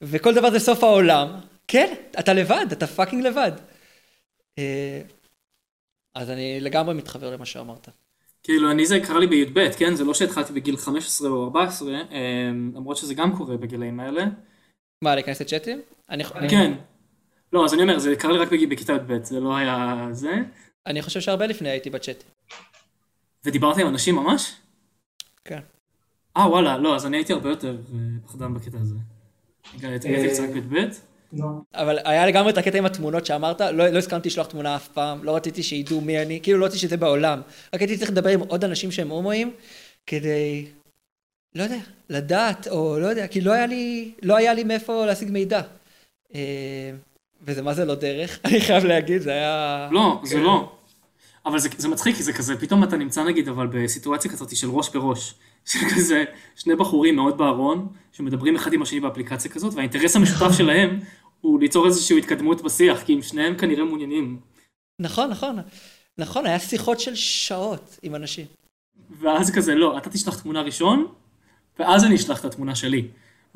[0.02, 1.40] וכל דבר זה סוף העולם.
[1.68, 3.52] כן, אתה לבד, אתה פאקינג לבד.
[4.60, 5.02] אה,
[6.16, 7.90] אז אני לגמרי מתחבר למה שאמרת.
[8.44, 9.96] כאילו, אני זה קרה לי בי"ב, כן?
[9.96, 12.00] זה לא שהתחלתי בגיל 15 או 14, אה,
[12.76, 14.26] למרות שזה גם קורה בגילאים האלה.
[15.02, 15.82] מה, להיכנס לצ'אטים?
[16.10, 16.74] אני, כן.
[17.54, 20.32] לא, אז אני אומר, זה קרה לי רק בכיתה י"ב, זה לא היה זה.
[20.88, 22.24] אני חושב שהרבה לפני הייתי בצ'אט.
[23.46, 24.54] ודיברת עם אנשים ממש?
[25.46, 25.60] כן.
[26.38, 28.96] אה, וואלה, לא, אז אני הייתי הרבה יותר אה, פחדן בקטע הזה.
[29.82, 30.88] הייתי קצת בי"ב.
[31.34, 31.64] נו.
[31.74, 35.24] אבל היה לגמרי את הקטע עם התמונות שאמרת, לא, לא הסכמתי לשלוח תמונה אף פעם,
[35.24, 37.42] לא רציתי שידעו מי אני, כאילו לא רציתי שזה בעולם.
[37.74, 39.54] רק הייתי צריך לדבר עם עוד אנשים שהם הומואים,
[40.08, 40.66] כדי,
[41.56, 41.80] לא יודע,
[42.10, 45.62] לדעת, או לא יודע, כי לא היה לי, לא היה לי מאיפה להשיג מידע.
[46.36, 46.92] אה,
[47.42, 49.90] וזה מה זה לא דרך, אני חייב להגיד, זה היה...
[49.92, 50.76] לא, זה לא.
[51.46, 54.70] אבל זה, זה מצחיק, כי זה כזה, פתאום אתה נמצא נגיד, אבל בסיטואציה כזאת של
[54.70, 55.34] ראש בראש.
[55.72, 56.24] של כזה
[56.56, 61.00] שני בחורים מאוד בארון, שמדברים אחד עם השני באפליקציה כזאת, והאינטרס המשותף שלהם
[61.42, 64.40] הוא ליצור איזושהי התקדמות בשיח, כי הם שניהם כנראה מעוניינים.
[65.00, 65.60] נכון, נכון.
[66.18, 68.46] נכון, היה שיחות של שעות עם אנשים.
[69.20, 71.08] ואז כזה, לא, אתה תשלח תמונה ראשון,
[71.80, 73.08] ואז אני אשלח את התמונה שלי.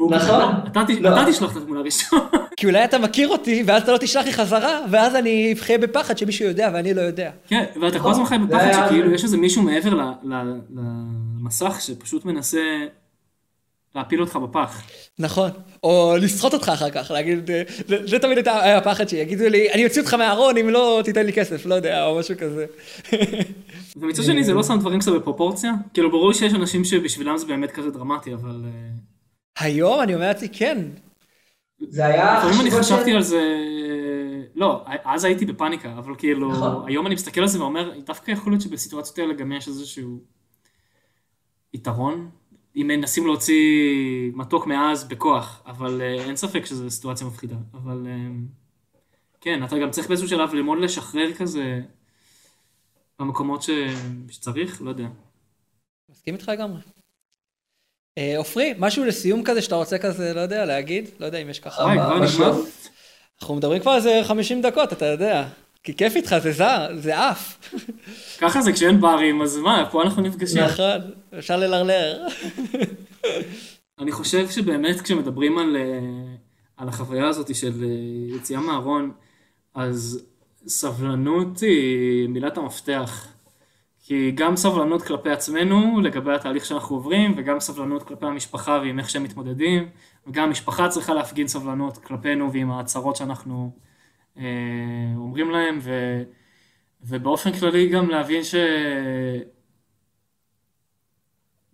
[0.05, 0.39] כזה, נכון.
[0.39, 1.09] "לא, אתה, ת- לא.
[1.21, 2.19] אתה תשלח את התמונה ראשון.
[2.57, 6.17] כי אולי אתה מכיר אותי, ואז אתה לא תשלח לי חזרה, ואז אני אבכה בפחד
[6.17, 7.31] שמישהו יודע ואני לא יודע.
[7.47, 10.01] כן, ואתה כל הזמן חי זה בפחד שכאילו יש איזה מישהו מעבר ל-
[10.33, 12.61] ל- למסך שפשוט מנסה
[13.95, 14.81] להפיל אותך בפח.
[15.19, 15.49] נכון.
[15.83, 17.61] או לסחוט אותך אחר כך, להגיד, אה,
[18.05, 21.65] זה תמיד היה הפחד שיגידו לי, אני אוציא אותך מהארון אם לא תיתן לי כסף,
[21.65, 22.65] לא יודע, או משהו כזה.
[23.97, 25.71] ומצד שני זה לא שם דברים קצת בפרופורציה.
[25.93, 28.55] כאילו ברור שיש אנשים שבשבילם זה באמת כזה דרמטי, אבל...
[29.59, 30.77] היום אני אומר לעצמי, כן,
[31.79, 32.37] זה היה...
[32.37, 33.63] לפעמים אני חשבתי על זה...
[34.55, 36.87] לא, אז הייתי בפאניקה, אבל כאילו, נכון.
[36.87, 40.19] היום אני מסתכל על זה ואומר, דווקא יכול להיות שבסיטואציות האלה גם יש איזשהו
[41.73, 42.29] יתרון,
[42.75, 43.63] אם מנסים להוציא
[44.33, 48.29] מתוק מעז בכוח, אבל אה, אין ספק שזו סיטואציה מפחידה, אבל אה,
[49.41, 51.81] כן, אתה גם צריך באיזשהו שלב ללמוד לשחרר כזה
[53.19, 53.69] במקומות ש...
[54.29, 55.07] שצריך, לא יודע.
[56.09, 56.96] מסכים איתך לגמרי.
[58.17, 61.09] אה, עופרי, משהו לסיום כזה שאתה רוצה כזה, לא יודע, להגיד?
[61.19, 61.83] לא יודע אם יש ככה.
[61.83, 62.51] וואי, כבר ממש נגמר?
[62.51, 62.63] לא.
[63.41, 65.47] אנחנו מדברים כבר איזה 50 דקות, אתה יודע.
[65.83, 67.57] כי כיף איתך, זה זר, זה עף.
[68.39, 70.63] ככה זה כשאין ברים, אז מה, פה אנחנו נפגשים.
[70.63, 72.27] נכון, אפשר ללרלר.
[73.99, 75.99] אני חושב שבאמת כשמדברים על, אה,
[76.77, 79.11] על החוויה הזאת של אה, יציאה מהארון,
[79.75, 80.25] אז
[80.67, 83.27] סבלנות היא מילת המפתח.
[84.07, 89.09] כי גם סבלנות כלפי עצמנו, לגבי התהליך שאנחנו עוברים, וגם סבלנות כלפי המשפחה ועם איך
[89.09, 89.89] שהם מתמודדים,
[90.27, 93.71] וגם המשפחה צריכה להפגין סבלנות כלפינו ועם ההצהרות שאנחנו
[94.37, 94.43] אה,
[95.15, 96.21] אומרים להם, ו,
[97.01, 98.41] ובאופן כללי גם להבין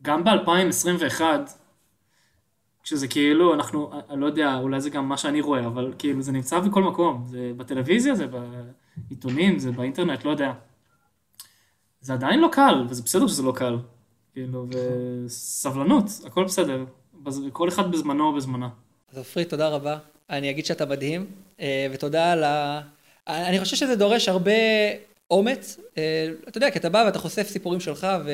[0.01, 1.21] שגם ב-2021,
[2.84, 6.31] כשזה כאילו, אנחנו, אני לא יודע, אולי זה גם מה שאני רואה, אבל כאילו זה
[6.31, 10.53] נמצא בכל מקום, זה בטלוויזיה, זה בעיתונים, זה באינטרנט, לא יודע.
[12.03, 13.77] זה עדיין לא קל, וזה בסדר שזה לא קל.
[14.33, 14.67] כאילו,
[15.25, 16.85] וסבלנות, הכל בסדר.
[17.53, 18.69] כל אחד בזמנו או בזמנה.
[19.11, 19.97] אז עופרי, תודה רבה.
[20.29, 21.25] אני אגיד שאתה מדהים,
[21.59, 22.81] אה, ותודה על ה...
[23.27, 24.51] אני חושב שזה דורש הרבה
[25.31, 25.79] אומץ.
[25.97, 28.31] אה, אתה יודע, כי אתה בא ואתה חושף סיפורים שלך ו...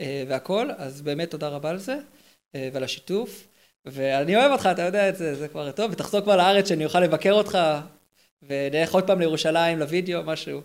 [0.00, 1.98] אה, והכל, אז באמת תודה רבה על זה,
[2.72, 3.46] ועל השיתוף.
[3.86, 7.00] ואני אוהב אותך, אתה יודע את זה, זה כבר טוב, ותחזור כבר לארץ שאני אוכל
[7.00, 7.58] לבקר אותך,
[8.48, 10.60] ונלך עוד פעם לירושלים, לוידאו, משהו,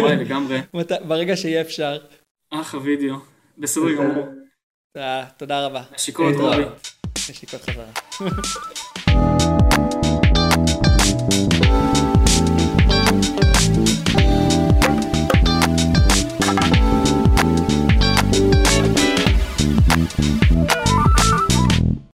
[0.00, 0.60] וואי, לגמרי.
[1.08, 1.98] ברגע שיהיה אפשר.
[2.50, 3.16] אחלה וידאו.
[3.58, 4.26] בסדר גמור.
[5.36, 5.82] תודה רבה.
[5.94, 6.34] נשיקות.
[6.34, 6.64] אורי.
[7.30, 7.86] נשיקות חזרה.